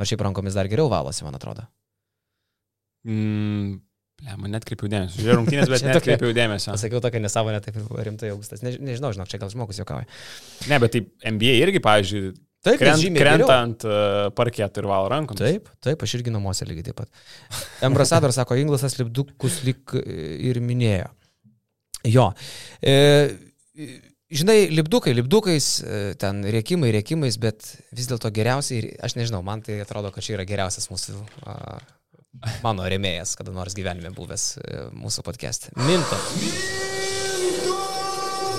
[0.00, 1.66] Nors šiaip rankomis dar geriau valosi, man atrodo.
[3.06, 3.78] Mm,
[4.24, 5.20] ble, man net kreipiau dėmesio.
[5.20, 6.72] Žiūrėjau rungtynės, bet Čia net tokia- kreipiau dėmesio.
[6.74, 8.64] Pasakiau tokią nesąmonę, taip rimtai augustas.
[8.64, 10.08] Ne, nežinau, žinok, čia gal žmogus juokauja.
[10.72, 11.04] Ne, bet tai
[11.36, 15.36] NBA irgi, pavyzdžiui, Taip, krent, krenta ant uh, parketų ir valo rankom.
[15.36, 17.10] Taip, taip, aš irgi namuose lygiai taip pat.
[17.84, 21.10] Embrasador sako, Inglasas lipdukus lik ir minėjo.
[22.08, 22.30] Jo.
[22.84, 22.94] E,
[24.32, 27.64] žinai, lipdukai, lipdukais, e, ten riekimai, riekimais, bet
[27.96, 31.16] vis dėlto geriausiai, aš nežinau, man tai atrodo, kad čia yra geriausias mūsų,
[31.48, 31.78] a,
[32.64, 35.68] mano remėjas, kada nors gyvenime buvęs e, mūsų podcast.
[35.76, 36.18] Minto.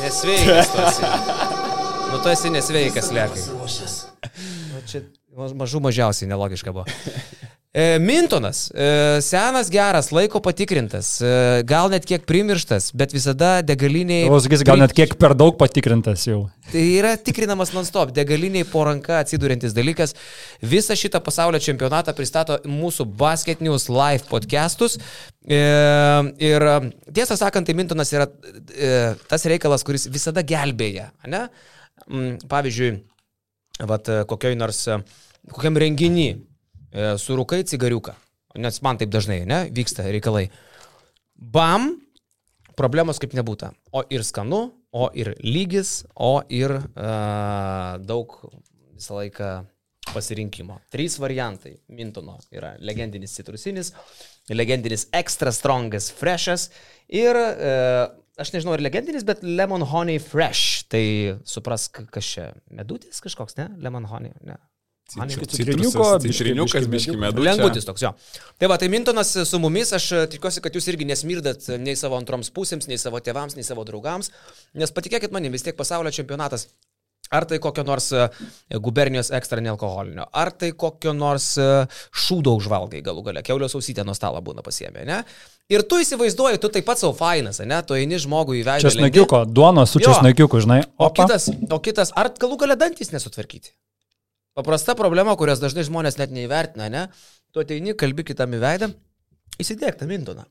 [0.02, 1.04] Nesveikas tu esi.
[2.12, 3.46] Nu, tu esi nesveikas, lėkai.
[4.72, 5.02] Nu, čia
[5.36, 6.86] maž- mažų mažiausiai nelogiška buvo.
[7.76, 11.32] E, Mintonas, e, senas geras, laiko patikrintas, e,
[11.68, 14.30] gal net kiek primirštas, bet visada degaliniai...
[14.32, 16.46] O, sakys, gal net kiek per daug patikrintas jau.
[16.72, 20.16] Tai yra tikrinamas non-stop, degaliniai po ranka atsidūrintis dalykas.
[20.64, 24.96] Visą šitą pasaulio čempionatą pristato mūsų Basket News live podcastus.
[25.44, 26.70] Ir
[27.12, 28.32] tiesą sakant, tai Mintonas yra
[29.28, 31.12] tas reikalas, kuris visada gelbėja.
[31.28, 31.50] Ne?
[32.08, 32.98] Mm, Pavyzdžiui,
[33.92, 34.86] vat, kokioj nors,
[35.52, 36.55] kokiam renginį e,
[36.96, 38.16] surūkai cigariuką.
[38.62, 40.48] Nes man taip dažnai, ne, vyksta reikalai.
[41.36, 41.90] Bam,
[42.80, 43.72] problemos kaip nebūtų.
[43.96, 48.38] O ir skanu, o ir lygis, o ir uh, daug
[48.96, 49.50] visą laiką
[50.14, 50.78] pasirinkimo.
[50.94, 53.92] Trys variantai Mintono yra legendinis citrusinis,
[54.54, 56.70] legendinis extra strongas freshas
[57.12, 58.06] ir, uh,
[58.40, 60.86] aš nežinau, ar legendinis, bet lemon honey fresh.
[60.92, 61.04] Tai
[61.44, 62.48] suprask, kas čia.
[62.72, 63.68] Medutis kažkoks, ne?
[63.84, 64.56] Lemon honey, ne.
[65.14, 65.38] Honey.
[65.38, 67.46] Citriniuko, citriniukas, biški medus.
[67.46, 68.10] Lengvutis toks jo.
[68.58, 72.18] Tai va, tai Mintonas su mumis, aš e, tikiuosi, kad jūs irgi nesmirdat nei savo
[72.18, 74.32] antroms pusėms, nei savo tėvams, nei savo draugams,
[74.74, 76.66] nes patikėkit manim, vis tiek pasaulio čempionatas
[77.34, 78.26] Ar tai kokio nors e,
[78.82, 81.66] gubernijos ekstra nealkoholinio, ar tai kokio nors e,
[82.26, 85.22] šūdo užvalgai galų gale, keulio sausytė nuo stalo būna pasiemė, ne?
[85.74, 87.80] Ir tu įsivaizduoji, tu taip pat savo fainas, ne?
[87.88, 88.86] Tu eini žmogui į veidą.
[88.86, 90.12] Česnakiuko, duonos su Jo.
[90.12, 90.84] česnakiuku, žinai.
[91.00, 91.26] O Opa.
[91.26, 93.74] kitas, o kitas, ar galų gale dantis nesutvarkyti?
[94.56, 97.08] Paprasta problema, kurios dažnai žmonės net neįvertina, ne?
[97.52, 98.92] Tu ateini, kalbi kitam į veidą,
[99.60, 100.46] įsidėk tą mintoną.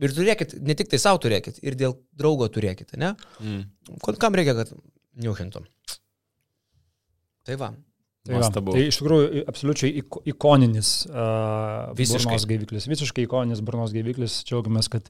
[0.00, 3.12] Ir turėkit, ne tik tai savo turėkit, ir dėl draugo turėkit, ne?
[3.44, 3.66] Mm.
[4.22, 4.72] Kam reikia, kad
[5.20, 5.66] niuhintum?
[7.44, 7.68] Tai va.
[8.24, 8.72] Tai, va, Nuostabu.
[8.76, 12.26] tai iš tikrųjų absoliučiai iko- ikoninis uh, Visiškai.
[12.26, 12.88] burnos gaiviklis.
[12.92, 14.40] Visiškai ikoninis burnos gaiviklis.
[14.48, 15.08] Džiaugiamės, kad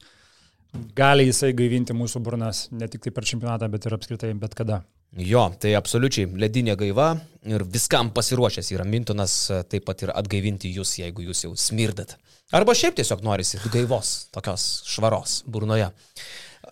[0.98, 4.82] gali jisai gaivinti mūsų burnas ne tik tai per čempionatą, bet ir apskritai bet kada.
[5.18, 7.16] Jo, tai absoliučiai ledinė gaiva
[7.50, 12.14] ir viskam pasiruošęs yra Mintonas e, taip pat ir atgaivinti jūs, jeigu jūs jau smirdat.
[12.54, 15.88] Arba šiaip tiesiog norisi gaivos, tokios švaros burnoje.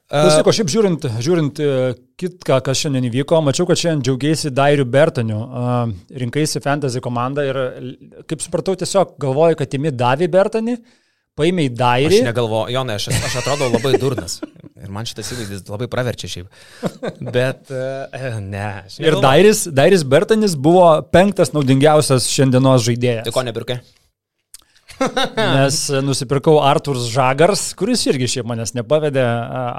[0.09, 1.73] Klausyk, o šiaip žiūrint, žiūrint e,
[2.21, 5.41] kitką, kas šiandien įvyko, mačiau, kad šiandien džiaugiaisi Dairiu Bertaniu.
[5.43, 5.73] A,
[6.23, 7.61] Rinkaisi fantasy komandą ir,
[8.31, 10.79] kaip supratau, tiesiog galvoju, kad imi Davį Bertanį,
[11.39, 12.23] paėmė į Dairį.
[12.23, 14.39] Aš negalvoju, Jonai, aš, aš atrodau labai durnas.
[14.79, 16.49] Ir man šitas įvaizdis labai praverčia šiaip.
[17.35, 18.69] Bet, e, ne.
[19.03, 19.19] Ir.
[19.23, 23.27] Dairis, Dairis Bertanis buvo penktas naudingiausias šiandienos žaidėjas.
[23.27, 23.81] Tai ko nepirkai?
[25.39, 29.25] Nes nusipirkau Artur Žagars, kuris irgi šiaip manęs nepavedė.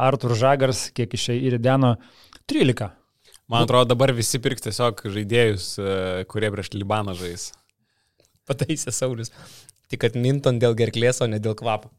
[0.10, 1.96] Artur Žagars, kiek išėjai į Rideno
[2.52, 2.92] 13.
[3.50, 5.94] Man atrodo, dabar visi pirks tiesiog žaidėjus, e,
[6.30, 7.50] kurie prieš Libaną žais.
[8.50, 9.34] Pataisė Saulis.
[9.90, 11.90] Tik kad minton dėl gerklės, o ne dėl kvapo.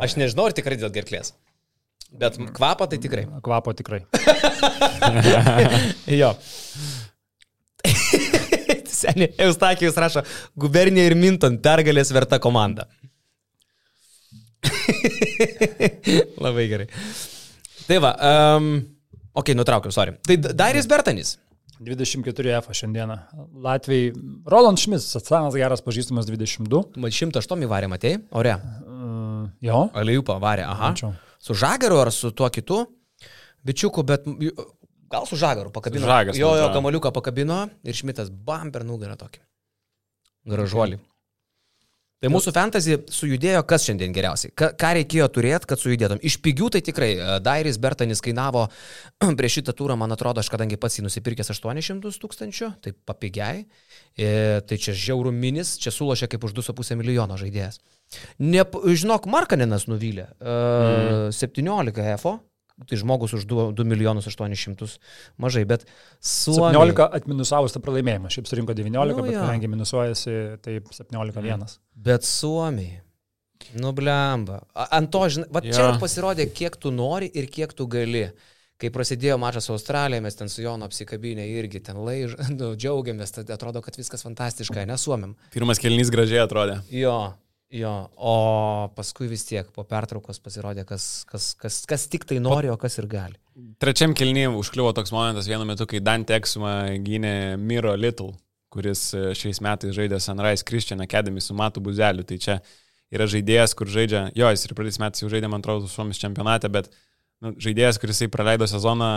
[0.00, 1.32] Aš nežinau, ar tikrai dėl gerklės.
[2.12, 3.26] Bet kvapą tai tikrai.
[3.42, 4.04] Kvapo tikrai.
[6.20, 6.34] Jo.
[8.96, 10.22] Seniai, Eustakijus rašo,
[10.58, 12.86] gubernija ir Minton pergalės verta komanda.
[16.44, 16.86] Labai gerai.
[17.86, 18.12] Tai va,
[18.56, 18.70] um,
[19.36, 20.16] ok, nutraukiau, sorry.
[20.26, 21.36] Tai Dairis Bertanis.
[21.76, 23.18] 24 F šiandieną.
[23.66, 24.14] Latvijai.
[24.48, 26.82] Roland Šmits, atsanas geras pažįstamas 22.
[26.96, 28.16] Man 108 varė, matei?
[28.32, 28.56] Ore.
[28.86, 29.84] Uh, jo.
[29.92, 30.94] Aliupą varė, aha.
[30.94, 31.12] Mačiau.
[31.38, 32.86] Su Žagaru ar su tuo kitu
[33.66, 34.24] bičiuku, bet
[35.10, 36.06] gal su Žagaru pakabino.
[36.06, 36.74] Žagas, Jo, jo, atrodo.
[36.80, 39.40] kamaliuką pakabino ir Šmitas bam per nugarą tokį.
[40.46, 40.98] Gražuolį.
[42.16, 44.52] Tai mūsų fantasy sujudėjo kas šiandien geriausiai.
[44.56, 46.20] Ką, ką reikėjo turėti, kad sujudėtum.
[46.24, 47.10] Iš pigių tai tikrai.
[47.12, 48.62] e, Dairis Bertanis kainavo
[49.38, 53.66] prieš šitą turą, man atrodo, aš kadangi pats jį nusipirkęs 800 tūkstančių, tai papigiai.
[54.16, 54.30] E,
[54.64, 57.82] tai čia žiaurų minis, čia sulošia kaip už 2,5 milijono žaidėjas.
[58.40, 60.30] Ne, žinok, Markaninas nuvylė.
[60.40, 60.58] E,
[61.36, 62.38] 17 EFO.
[62.76, 64.98] Tai žmogus už 2, 2 milijonus 800
[65.40, 65.86] mažai, bet
[66.20, 66.74] Suomiai.
[66.92, 68.28] 17 atminusavus tą pralaimėjimą.
[68.28, 69.40] Šiaip surinko 19, Nu, bet jo.
[69.40, 71.78] kadangi minusuojasi, tai 17-1.
[71.96, 73.00] Bet Suomiai.
[73.80, 74.60] Nublemba.
[74.76, 75.88] A- Ant to, žinai, va čia Jo.
[75.94, 78.26] ir pasirodė, kiek tu nori ir kiek tu gali.
[78.76, 83.32] Kai prasidėjo mačas su Australija, mes ten su Jonu apsikabinę irgi ten laiž, nu, džiaugiamės,
[83.32, 85.32] tada atrodo, kad viskas fantastiška, ne suomiam.
[85.54, 86.82] Pirmas kelnys gražiai atrodė.
[86.92, 87.32] Jo,
[87.70, 88.34] jo, o
[88.96, 92.98] paskui vis tiek po pertraukos pasirodė, kas, kas, kas, kas tik tai nori, o kas
[93.00, 93.38] ir gali.
[93.82, 98.34] Trečiam kelnyje užkliuvo toks momentas vienu metu, kai Dante Eksuma gynė Miro Little,
[98.72, 102.26] kuris e, šiais metais žaidė Sunrise Christian Academy su Matu Buzeliu.
[102.28, 102.58] Tai čia
[103.14, 106.70] yra žaidėjas, kur žaidžia, jo, jis ir praeitais metais jau žaidė, man atrodo, Suomijos čempionate,
[106.72, 106.90] bet
[107.42, 109.10] nu, žaidėjas, kuris praleido sezoną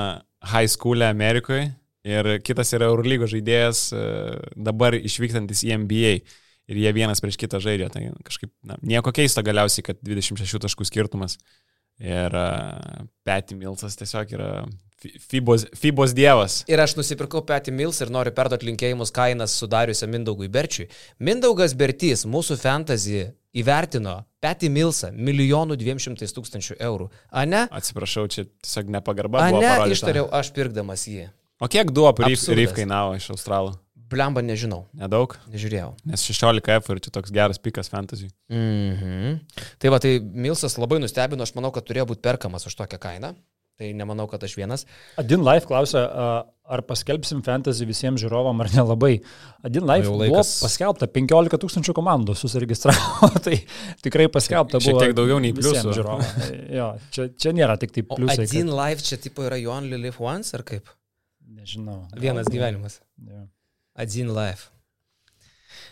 [0.53, 1.71] high school Amerikoje
[2.07, 4.03] ir kitas yra Eurolygo žaidėjas e,
[4.55, 6.13] dabar išvykstantis į NBA.
[6.69, 7.89] Ir jie vienas prieš kitą žaidžia.
[7.93, 11.39] Tai kažkaip na, nieko keisto galiausiai, kad 26 taškų skirtumas.
[11.99, 14.49] Ir uh, Petty Milsas tiesiog yra
[15.01, 16.61] fi- Fibos, Fibos dievas.
[16.71, 20.87] Ir aš nusipirkau Petį Mills ir noriu perduoti linkėjimus kainas sudariusią Mindaugui Berčiui.
[21.19, 27.09] Mindaugas Bertys mūsų fantasy įvertino Petį Millsą milijonų dviem šimtais tūkstančių eurų.
[27.35, 27.65] A ne?
[27.67, 29.43] Atsiprašau, čia tiesiog nepagarba.
[29.43, 29.97] A buvo ne, parodyta.
[29.99, 31.27] ištariau aš pirkdamas jį.
[31.59, 31.91] O kiek
[32.45, 32.61] Absurdas.
[32.61, 33.73] Ryf kainavo iš Australų?
[34.09, 35.91] Blemba nežinau, Nedaug, nežiūrėjau.
[36.09, 38.31] nes 16 F ir čia toks geras pikas fantasy.
[38.49, 39.39] Mhm.
[39.77, 43.35] Tai va, tai Milsas labai nustebino, aš manau, kad turėjo būti perkamas už tokią kainą.
[43.79, 44.81] Tai nemanau, kad aš vienas.
[45.21, 46.01] Adin Life klausia,
[46.67, 49.21] ar paskelbsim fantasy visiems žiūrovam ar nelabai.
[49.63, 50.49] Adin Life Jau buvo laikas.
[50.65, 53.61] paskelbta 15 tūkstančių komandų susiregistravo, tai
[54.03, 55.05] tikrai paskelbta Šiek buvo.
[55.05, 55.93] tiek daugiau nei pliusų.
[55.95, 56.25] žiūrovam.
[56.75, 58.49] Jo, čia, čia nėra tik tai pliusai.
[58.49, 60.83] Adin Life čia tipo yra You Only Live Once ar kaip?
[60.91, 62.01] Kad, nežinau.
[62.19, 62.99] Vienas gyvenimas.
[63.23, 63.45] Jo.
[63.99, 64.69] Adin Life.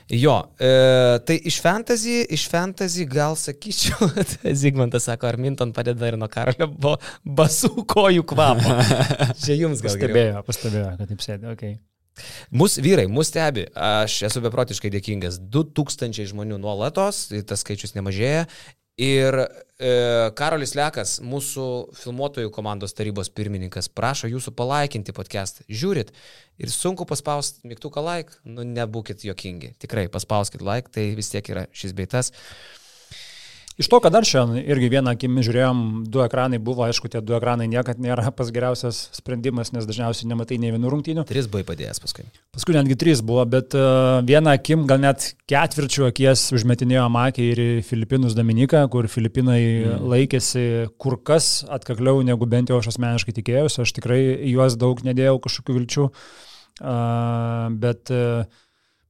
[0.08, 0.68] Jo, e,
[1.28, 4.08] tai iš fantasy, iš fantasy gal sakyčiau,
[4.62, 6.94] Zygmantas sako, ar Minton padeda ir nuo karalio bo,
[7.28, 8.78] basų kojų kvapo.
[9.44, 9.92] Čia jums gal.
[9.92, 11.52] Pastebėjo, pastebėjo, kad taip sėdė.
[11.52, 11.76] Okay.
[12.56, 15.42] Mūsų vyrai, mūsų stebi, aš esu beprotiškai dėkingas.
[15.54, 18.48] 2000 žmonių nuolatos, tai tas skaičius nemažėja.
[18.98, 19.90] Ir e,
[20.34, 21.66] Karolis Lekas, mūsų
[22.00, 25.62] filmuotojų komandos tarybos pirmininkas, prašo jūsų palaikinti podcastą.
[25.70, 26.10] Žiūrit
[26.58, 29.76] ir sunku paspausti mygtuką like, nu nebūkit jokingi.
[29.78, 32.34] Tikrai paspauskit like, tai vis tiek yra šis beitas.
[33.78, 37.36] Iš to, kad dar šiandien irgi vieną akimi žiūrėjom, du ekranai buvo, aišku, tie du
[37.38, 41.26] ekranai niekad nėra pas geriausias sprendimas, nes dažniausiai nematai nei vienų rungtynių.
[41.30, 42.26] Tris buvai padėjęs paskui.
[42.58, 47.64] Paskui netgi trys buvo, bet uh, vieną akim, gal net ketvirčių akies užmetinėjo Makį ir
[47.86, 50.10] Filipinus Dominiką, kur Filipinai mm.
[50.10, 50.68] laikėsi
[50.98, 53.84] kur kas atkakliau negu bent jau aš asmeniškai tikėjausi.
[53.86, 56.12] Aš tikrai juos daug nedėjau kažkokių vilčių.
[57.78, 58.66] Bet uh,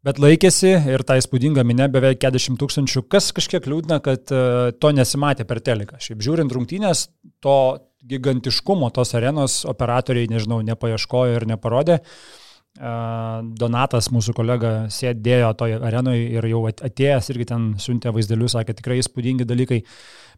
[0.08, 4.91] Bet laikėsi ir tą įspūdingą minę beveik 40 tūkstančių, kas kažkiek liūdna, kad uh, to
[4.95, 5.99] nesimatė per teleką.
[5.99, 7.10] Šiaip žiūrint rungtynės,
[7.43, 7.58] to
[8.08, 11.97] gigantiškumo tos arenos operatoriai, nežinau, nepaieškojo ir neparodė.
[12.78, 18.78] Uh, Donatas, mūsų kolega, sėdėjo toje arenoje ir jau atėjęs irgi ten siuntė vaizdelius, sakė
[18.80, 19.82] tikrai įspūdingi dalykai.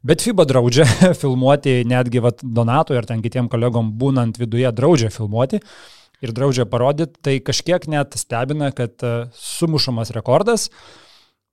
[0.02, 0.88] Bet FIBA draudžia
[1.22, 5.62] filmuoti, netgi vat, Donatui ar ten kitiem kolegom būnant viduje draudžia filmuoti.
[5.62, 10.70] Uh, ir draudžia parodyti, tai kažkiek net stebina, kad e, sumušamas rekordas,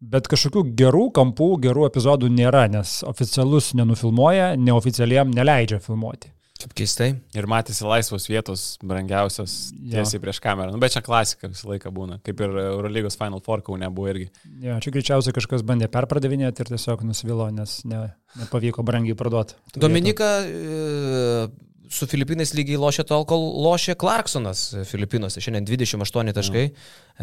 [0.00, 6.32] bet kažkokių gerų kampų, gerų epizodų nėra, nes oficialus nenufilmuoja, neoficialiam neleidžia filmuoti.
[6.56, 7.08] Kaip keistai.
[7.36, 10.72] Ir matėsi laisvos vietos, brangiausios, tiesiai prieš kamerą.
[10.72, 14.30] Nu, bet čia klasika visą laiką būna, kaip ir Eurolygos Final Four kaune buvo irgi.
[14.64, 18.06] Ja, čia greičiausiai kažkas bandė perpardavinėti ir tiesiog nusivilo, nes ne,
[18.40, 19.58] nepavyko brangiai parduoti.
[19.76, 21.50] Dominika e,
[21.90, 25.40] su Filipinais lygiai lošia tol, kol lošia Clarksonas Filipinuose.
[25.42, 26.64] Šiandien 28 taškai,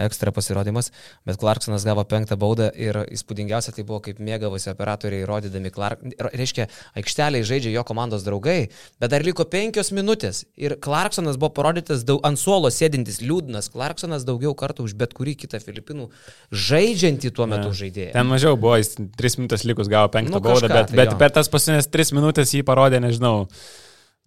[0.05, 0.89] ekstra pasirodymas,
[1.28, 6.01] bet Clarksonas gavo penktą baudą ir įspūdingiausia tai buvo, kaip mėgavosi operatoriai rodydami Clark.
[6.34, 6.68] Reiškia,
[6.99, 8.70] aikšteliai žaidžia jo komandos draugai,
[9.01, 13.70] bet dar liko penkios minutės ir Clarksonas buvo parodytas daug, ant suolo sėdintis liūdnas.
[13.74, 16.09] Clarksonas daugiau kartų už bet kurį kitą Filipinų
[16.51, 17.80] žaidžiantį tuo metu ja.
[17.84, 18.11] žaidėją.
[18.18, 21.34] Ten mažiau buvo, jis 3 minutės likus gavo penktą nu, baudą, bet, tai bet per
[21.36, 23.47] tas pasinės 3 minutės jį parodė, nežinau.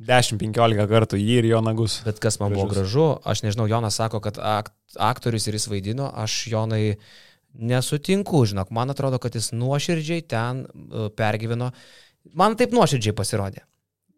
[0.03, 2.01] 10-15 kartų jį ir jo nagus.
[2.05, 2.63] Bet kas man gražus.
[2.63, 6.99] buvo gražu, aš nežinau, Jonas sako, kad aktorius ir jis vaidino, aš Jonai
[7.57, 11.71] nesutinku, žinok, man atrodo, kad jis nuoširdžiai ten e, pergyveno.
[12.37, 13.65] Man taip nuoširdžiai pasirodė.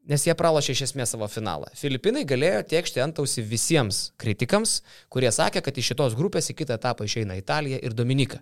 [0.08, 1.68] Nes jie pralošė iš esmės savo finalą.
[1.76, 4.78] Filipinai galėjo tiekšti antausi visiems kritikams,
[5.12, 8.40] kurie sakė, kad iš šitos grupės į kitą etapą išeina Italija ir Dominika.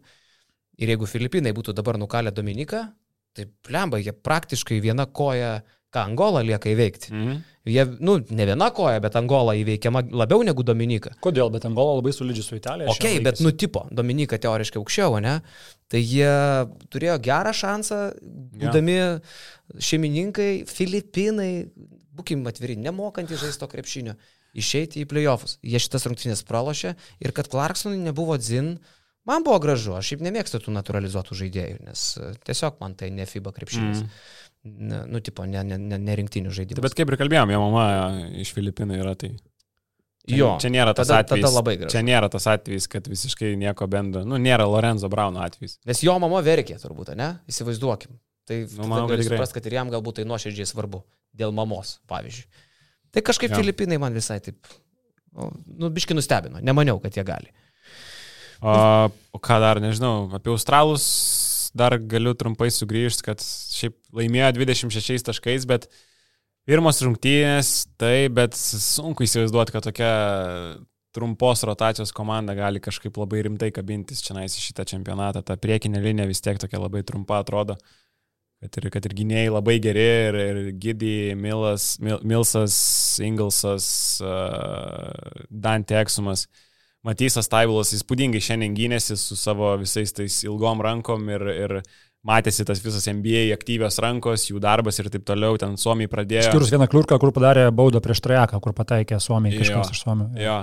[0.79, 2.85] Ir jeigu Filipinai būtų dabar nukalę Dominiką,
[3.37, 5.59] tai plemba, jie praktiškai viena koja
[5.97, 7.13] ką Angola lieka įveikti.
[7.13, 7.45] Mhm.
[7.67, 11.17] Jie, nu, ne viena koja, bet Angola įveikiama labiau negu Dominika.
[11.25, 11.51] Kodėl?
[11.51, 12.93] Bet Angola labai solidži su Italija.
[12.93, 13.83] Ok, bet nutipo.
[13.91, 15.41] Dominika teoriškai aukščiau, ne?
[15.91, 16.31] Tai jie
[16.95, 18.01] turėjo gerą šansą,
[18.63, 19.09] būdami ja.
[19.83, 21.51] šeimininkai, Filipinai,
[22.17, 24.15] būkim atviri, nemokantys žaisto krepšinio,
[24.55, 25.59] išeiti į playoffs.
[25.67, 28.77] Jie šitas rungtynės pralošė ir kad Clarksonui nebuvo dzin,
[29.27, 29.99] man buvo gražu.
[29.99, 32.09] Aš šiaip nemėgstu tų naturalizuotų žaidėjų, nes
[32.47, 34.07] tiesiog man tai ne FIBA krepšinis.
[34.07, 36.85] Mm ne, nu, tipo, ne, ne, ne, ne rinktinių žaidimų.
[36.85, 37.85] Bet kaip ir kalbėjom, jo mama
[38.43, 39.33] iš Filipinų yra tai.
[40.27, 41.47] Čia, jo, čia nėra tas tada, atvejis.
[41.55, 41.89] Tada.
[41.93, 44.25] Čia nėra tas atvejis, kad visiškai nieko bendro.
[44.27, 45.77] Nu, nėra Lorenzo Brauno atvejis.
[45.87, 47.37] Nes jo mama verkė turbūt, ne?
[47.47, 48.17] Įsivaizduokim.
[48.47, 51.05] Tai nu, manau, kad supras, kad ir jam galbūt tai nuoširdžiai svarbu.
[51.37, 52.67] Dėl mamos, pavyzdžiui.
[53.15, 53.61] Tai kažkaip jo.
[53.63, 54.67] Filipinai man visai taip,
[55.35, 56.59] nu, biški nustebino.
[56.65, 57.53] Nemaniau, kad jie gali.
[58.65, 58.73] O,
[59.37, 61.07] o ką dar, nežinau, apie Australus
[61.77, 65.89] dar galiu trumpai sugrįžti, kad šiaip laimėjo 26 taškais, bet
[66.69, 70.13] pirmos rungtynės, tai, bet sunku įsivaizduoti, kad tokia
[71.17, 75.41] trumpos rotacijos komanda gali kažkaip labai rimtai kabintis čia į šitą čempionatą.
[75.47, 77.79] Ta priekinė linija vis tiek tokia labai trumpa atrodo.
[78.61, 82.77] Kad ir, kad ir gynėjai labai geri, ir, ir Giddy, Milas, Mil, Milsas,
[83.21, 83.89] Inglesas,
[84.25, 86.47] uh, Dante Eksumas.
[86.47, 86.66] Uh,
[87.07, 91.75] Matysas Taibulas įspūdingai šiandien gynėsi su savo visais tais ilgom rankom ir, ir
[92.27, 96.49] matėsi tas visas NBA aktyvios rankos, jų darbas ir taip toliau, ten Suomijai pradėjo.
[96.49, 100.41] Išskyrus vieną kliurką, kur padarė baudą prieš trajeką, kur pataikė Suomijai kažkas iš Suomijos.
[100.43, 100.57] Jo.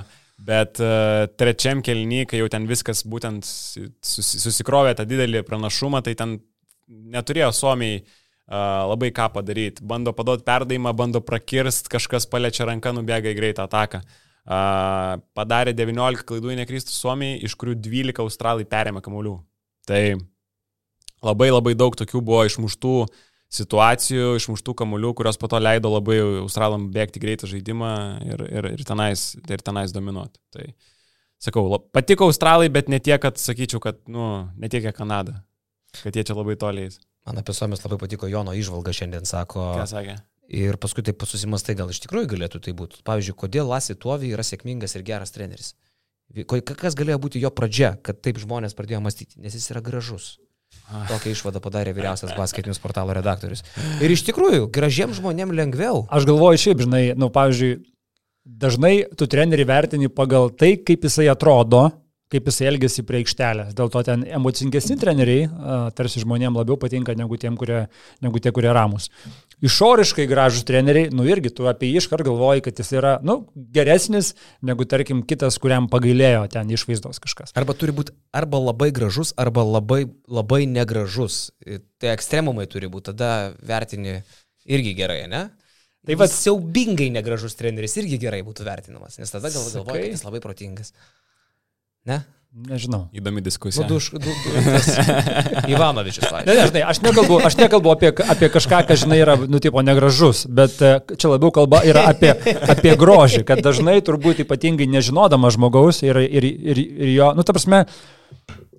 [0.44, 6.18] Bet uh, trečiam kelny, kai jau ten viskas būtent susi, susikrovė tą didelį pranašumą, tai
[6.20, 6.36] ten
[6.90, 9.86] neturėjo Suomijai uh, labai ką padaryti.
[9.88, 14.02] Bando paduoti perdavimą, bando prakirst, kažkas paliečia ranką, nubėga į greitą ataką.
[14.04, 19.38] Uh, padarė 19 klaidų, jei nekrystų Suomijai, iš kurių 12 australai perėmė kamuolių.
[19.88, 20.02] Tai
[21.24, 22.96] labai labai daug tokių buvo išmuštų
[23.54, 27.94] situacijų, išmuštų kamuolių, kurios po to leido labai australam bėgti greitą žaidimą
[28.26, 30.42] ir, ir, ir, tenais, ir tenais dominuoti.
[30.56, 30.68] Tai
[31.44, 35.38] sakau, patiko australai, bet ne tiek, kad sakyčiau, kad, nu, ne tiek, kiek Kanada,
[36.02, 36.98] kad jie čia labai toliais.
[37.28, 39.70] Man apie Suomijos labai patiko Jono išvalga šiandien, sako.
[39.78, 40.18] Ką sakė?
[40.52, 43.00] Ir paskui taip susimastai, gal iš tikrųjų galėtų tai būti.
[43.08, 45.74] Pavyzdžiui, kodėl Lasi Tuovi yra sėkmingas ir geras treneris.
[46.50, 50.36] Kas galėjo būti jo pradžia, kad taip žmonės pradėjo mąstyti, nes jis yra gražus.
[51.08, 53.64] Tokią išvadą padarė vyriausias basketinius portalo redaktorius.
[54.04, 56.04] Ir iš tikrųjų, gražiem žmonėm lengviau.
[56.12, 57.76] Aš galvoju šiaip, žinai, nu, pavyzdžiui,
[58.44, 61.86] dažnai tu trenerių vertini pagal tai, kaip jisai atrodo,
[62.34, 63.76] kaip jisai elgesi prie aikštelės.
[63.78, 65.46] Dėl to ten emocingesni treneriai
[65.94, 67.84] tarsi žmonėms labiau patinka negu, tiem, kurie,
[68.26, 69.12] negu tie, kurie ramus.
[69.64, 73.40] Išoriškai gražus treneriai, nu irgi tu apie jį iškart galvoji, kad jis yra nu,
[73.76, 74.34] geresnis
[74.66, 77.54] negu, tarkim, kitas, kuriam pagailėjo ten išvaizdos kažkas.
[77.60, 81.52] Arba turi būti arba labai gražus, arba labai, labai negražus.
[82.02, 84.22] Tai ekstremumai turi būti, tada vertini
[84.66, 85.48] irgi gerai, ne?
[86.04, 90.26] Tai va, siaubingai negražus treneris irgi gerai būtų vertinamas, nes tada gal galvoja, kad jis
[90.26, 90.92] labai protingas.
[92.10, 92.20] Ne?
[92.54, 93.08] Nežinau.
[93.18, 93.82] Įdomi diskusija.
[93.82, 94.82] Nu, duš, du, du,
[95.74, 96.28] Ivanovičius.
[96.46, 99.82] Ne, ne, žinai, aš nekalbu, aš nekalbu apie, apie kažką, kas, žinai, yra, nu, tipo,
[99.82, 102.36] negražus, bet e, čia labiau kalba yra apie,
[102.70, 107.58] apie grožį, kad dažnai turbūt ypatingai nežinodama žmogaus ir, ir, ir, ir jo, nu, ta
[107.58, 107.88] prasme,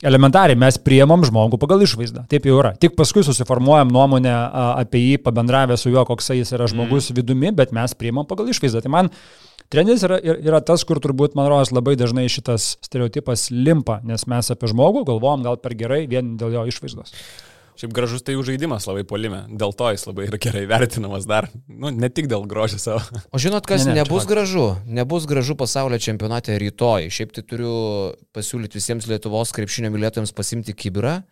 [0.06, 2.28] elementariai mes priemam žmogų pagal išvaizdą.
[2.30, 2.76] Taip jau yra.
[2.78, 4.36] Tik paskui susiformuojam nuomonę
[4.84, 7.18] apie jį, pabendravę su juo, koks jis yra žmogus mm.
[7.18, 8.84] vidumi, bet mes priemam pagal išvaizdą.
[8.84, 9.10] Tai man
[9.72, 14.52] Treneris yra, yra tas, kur turbūt, man rodos, labai dažnai šitas stereotipas limpa, nes mes
[14.52, 17.14] apie žmogų galvojam gal per gerai vien dėl jo išvaizdos.
[17.74, 21.48] Šiaip gražus tai jų žaidimas labai polime, dėl to jis labai yra gerai vertinamas dar,
[21.66, 23.00] nu, ne tik dėl grožio savo.
[23.34, 24.76] O žinot, kas ne, ne, nebus gražu?
[24.86, 27.08] Nebus gražu pasaulio čempionate rytoj.
[27.10, 27.74] Šiaip tai turiu
[28.36, 31.24] pasiūlyti visiems Lietuvos krepšinio mylėtojams pasimti kibirą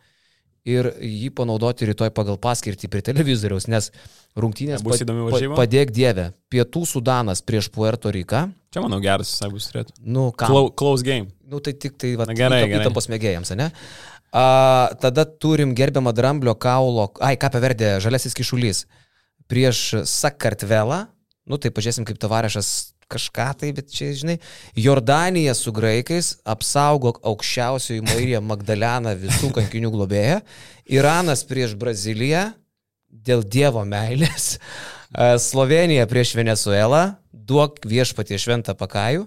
[0.68, 3.90] ir jį panaudoti rytoj pagal paskirtį prie televizoriaus, nes
[4.38, 5.58] rungtynės bus įdomi varžyba.
[5.58, 6.28] Padėk Dievę.
[6.52, 8.44] Pietų Sudanas prieš Puerto Riką.
[8.72, 9.96] Čia, manau, geras visai bus turėtų.
[10.00, 10.48] Nu, ką?
[10.48, 11.32] Close, close game.
[11.50, 12.84] Nu, tai tik tai, va, Na, gerai, gerai.
[12.84, 13.72] įtampos mėgėjams, ne?
[14.32, 14.44] A,
[15.02, 18.86] tada turim gerbiamą dramblio kaulo, ai, ką paverdė, žalesis kišulys.
[19.50, 21.02] Prieš Sakartvelą,
[21.50, 24.38] nu tai pažiūrėsim, kaip tavarešas kažką tai, bet čia, žinai,
[24.78, 30.40] Jordanija su graikais apsaugok aukščiausioji Mairija Magdalena visų kankinių globėją,
[30.90, 32.50] Iranas prieš Braziliją
[33.12, 34.56] dėl Dievo meilės,
[35.44, 37.02] Slovenija prieš Venezuelą,
[37.32, 39.26] duok viešpatie šventą pakajų,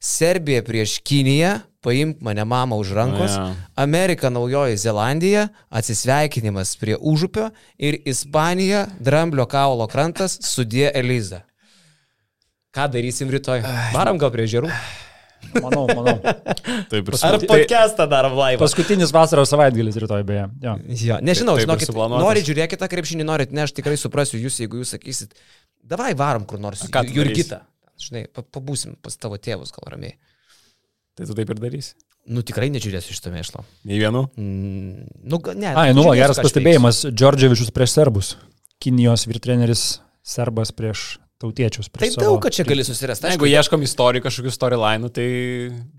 [0.00, 1.56] Serbija prieš Kiniją,
[1.86, 3.54] paimk mane mamą už rankos, Ja.
[3.76, 7.50] Amerika Naujoji Zelandija, atsisveikinimas prie užupio.
[7.78, 11.42] Ir Ispanija, Dramblio kaulo krantas, sudė Eliza.
[12.76, 13.62] Ką darysim rytoj?
[13.94, 14.68] Varam gal prie žerų?
[15.62, 16.16] Manau, manau.
[16.90, 18.60] Taip ir Ar podcastą darom laivą?
[18.60, 20.42] Paskutinis vasaros savaitgalis rytoj beje.
[20.60, 20.74] Jo.
[20.92, 24.58] Jo, nežinau, Taip ir žinokit, norit žiūrėkite tą krepšinį, norit, ne, aš tikrai suprasiu jūs,
[24.60, 25.32] jeigu jūs sakysit,
[25.80, 27.62] davai varom kur nors, ką Jurgita.
[27.96, 30.18] Žinai, pa- pabūsim pas tavo tėvus gal ramiai.
[31.16, 31.94] Tai tu taip ir darysi.
[32.28, 33.62] Nu tikrai nežiūrėsiu iš to mėšlo.
[33.88, 34.26] Nei vienu.
[34.36, 35.70] Mm, nu, ne.
[35.72, 37.04] Ai, nu, žiūrėsiu, geras pastebėjimas.
[37.08, 38.34] Džordževičius prieš serbus.
[38.82, 39.86] Kinijos virtreneris
[40.26, 41.88] serbas prieš tautiečius.
[41.92, 43.26] Tai savo- daug, kad čia gali susirasti.
[43.26, 45.26] Na, jeigu ieškom istorijų, kažkokių storyline, tai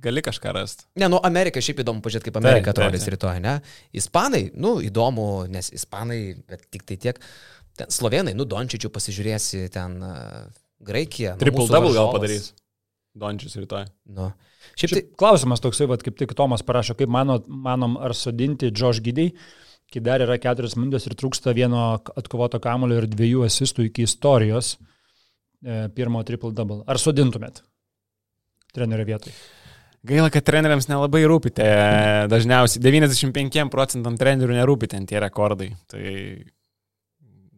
[0.01, 0.88] gali kažką rasti.
[0.97, 3.13] Ne, nu, Amerika šiaip įdomu pažiūrėti, kaip Amerika taip, atrodys taip.
[3.17, 3.55] rytoj, ne?
[3.93, 7.19] Ispanai, nu, įdomu, nes ispanai, bet tik tai tiek.
[7.77, 10.47] Ten slovenai, nu, Dončičių pasižiūrėsi, ten uh,
[10.81, 11.35] Graikija.
[11.38, 12.17] nu, Triple double gal varžovas.
[12.17, 12.49] padarys.
[13.17, 13.85] Dončius rytoj.
[14.13, 14.31] Nu.
[14.77, 18.69] Šiaip tai, Šiaip klausimas toksai, vat, kaip tik Tomas parašo, kaip mano, manom, ar sodinti
[18.73, 19.31] Josh Giddy,
[19.93, 24.75] kai dar yra keturios minutės ir trūksta vieno atkovoto kamulio ir dviejų asistų iki istorijos
[24.75, 24.96] e,
[25.97, 26.84] pirmo triple double.
[26.89, 27.64] Ar sodintumėt
[28.76, 29.34] trenerio vietoj?
[30.08, 31.66] Gaila, kad treneriams nelabai rūpite.
[32.32, 35.72] Dažniausiai 95 procentam trenerių nerūpite tie rekordai.
[35.89, 36.03] Tai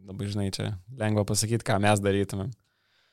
[0.09, 2.49] labai žinai, čia lengva pasakyti, ką mes darytumėm.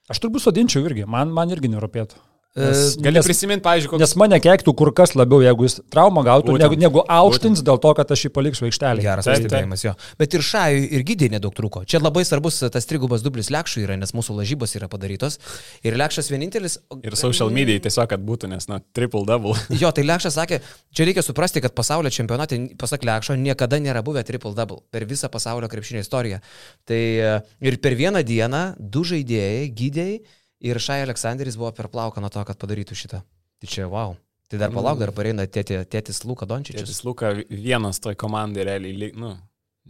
[0.09, 2.22] Aš turbūt sodinčiau irgi, man, man irgi nerūpėtų.
[2.57, 4.00] Gali prisiminti, pavyzdžiui, koks...
[4.00, 6.64] nes mane keiktų kur kas labiau, jeigu jis traumą gautų, Būtent.
[6.64, 9.04] negu, negu auštins dėl to, kad aš jį paliksiu aikštelėje.
[9.04, 9.92] Geras Taip, pastebėjimas jo.
[10.16, 11.82] Bet ir Šajui ir Gydė nedaug trūko.
[11.84, 15.36] Čia labai svarbus tas trigubas dublis Lekšui yra, nes mūsų lažybos yra padarytos.
[15.84, 16.78] Ir Lekšas vienintelis.
[17.04, 19.52] Ir social media tiesiog, kad būtų, nes, na, triple double.
[19.82, 20.62] Jo, tai Lekšas sakė,
[20.96, 25.28] čia reikia suprasti, kad pasaulio čempionate, pasak Lekšo, niekada nėra buvę triple double per visą
[25.32, 26.40] pasaulio krepšinio istoriją.
[26.88, 27.36] Tai e,
[27.68, 30.18] ir per vieną dieną du žaidėjai, Gydėjai
[30.61, 33.22] ir Šai Aleksandris buvo per plauką nuo to, kad padarytų šitą.
[33.61, 34.16] Tai čia wow.
[34.48, 36.84] Tai dar palauk, dar pareina tėtė, tėtis Luka Dončičius.
[36.86, 39.32] Tėtis Luka vienas toj komandai realiai, li- nu,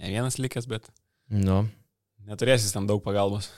[0.01, 0.89] ne vienas likęs, bet
[1.29, 1.67] Nu.
[2.27, 3.51] neturėsis tam daug pagalbos.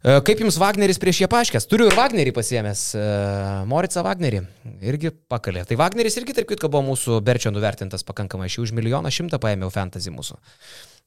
[0.00, 1.66] E, Kaip jums Wagneris prieš jie paaiškės?
[1.68, 3.02] Turiu ir Wagnerį pasiemęs, e,
[3.68, 4.44] Morica Wagnerį.
[4.80, 5.66] Irgi pakalė.
[5.68, 8.46] Tai Wagneris irgi, tarp kitko, buvo mūsų Berčio nuvertintas pakankamai.
[8.48, 10.38] Aš jį už milijoną šimtą paėmiau fantasy mūsų.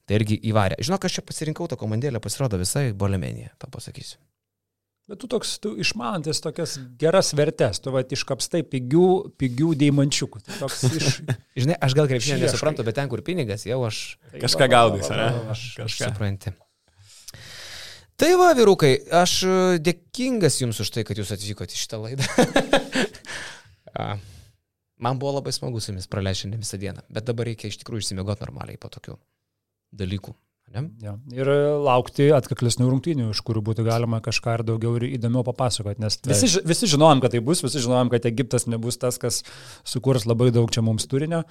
[0.06, 0.78] Tai irgi įvarė.
[0.84, 4.18] Žinok, aš čia pasirinkau tą komandėlę, pasirodo visai bolemenija, to pasakysiu.
[5.12, 10.40] Bet tu toks, tu išmanantis tokias geras vertes, tu va iškapstai pigių, pigių deimančiukų.
[10.46, 11.18] Tai toks iš...
[11.60, 15.28] Žinai, aš gal krepšinio nesuprantu, bet ten, kur pinigas, jau aš Kažką gaudais, ar ne?
[15.52, 16.08] aš Kažką.
[16.08, 16.54] supranti.
[18.24, 22.30] Tai va, vyrukai, aš e, dėkingas jums už tai, kad jūs atvykote į šitą laidą.
[24.00, 24.14] A.
[25.04, 28.06] Man buvo labai smagu su jumis praleisti šiandien visą dieną, bet dabar reikia iš tikrųjų
[28.06, 29.18] išsimiegoti normaliai po tokių
[30.00, 30.32] dalykų.
[30.74, 30.88] Ne?
[31.04, 31.12] Ja.
[31.38, 31.50] Ir
[31.86, 36.02] laukti atkaklesnių rungtynių, iš kurių būtų galima kažką ir daugiau ir įdomiau papasakoti.
[36.02, 39.44] Nes visi, ži- visi žinojom, kad tai bus, visi žinojom, kad Egiptas nebus tas, kas
[39.86, 41.44] sukurs labai daug čia mums turinio.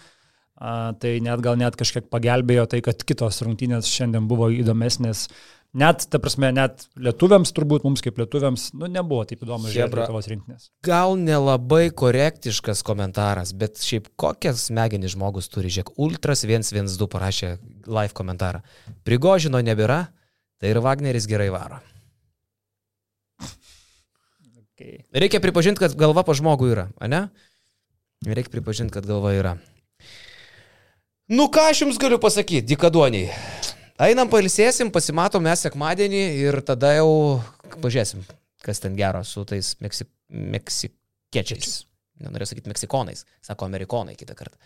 [0.62, 5.28] A, tai net gal net kažkiek pagelbėjo tai, kad kitos rungtynės šiandien buvo įdomesnės.
[5.72, 9.96] Net, ta prasme, net lietuviams, turbūt mums kaip lietuviams, nu, nebuvo taip įdomu žiūrėti.
[10.02, 10.66] Lietuvos rinktinės.
[10.84, 17.54] Gal nelabai korektiškas komentaras, bet šiaip kokias smegenis žmogus turi, žiūrėk, Ultras 112 parašė
[17.88, 18.60] live komentarą.
[19.08, 20.02] Prigožino nebėra,
[20.60, 21.80] tai ir Wagneris gerai varo.
[24.76, 25.06] Okay.
[25.24, 27.24] Reikia pripažinti, kad galva po žmogų yra, ne?
[28.28, 29.56] Reikia pripažinti, kad galva yra.
[31.32, 33.32] Nu ką aš jums galiu pasakyti, dikaduoniai.
[34.00, 37.40] Einam pailsėsim, pasimatom mes sekmadienį ir tada jau
[37.82, 38.24] pažiūrėsim,
[38.64, 41.82] kas ten gero su tais meksi, meksikiečiais.
[42.22, 44.56] Nenorėjau sakyti meksikonais, sako amerikonai kitą kartą.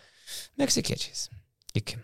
[0.60, 1.28] Meksikiečiais.
[1.76, 1.98] Iki.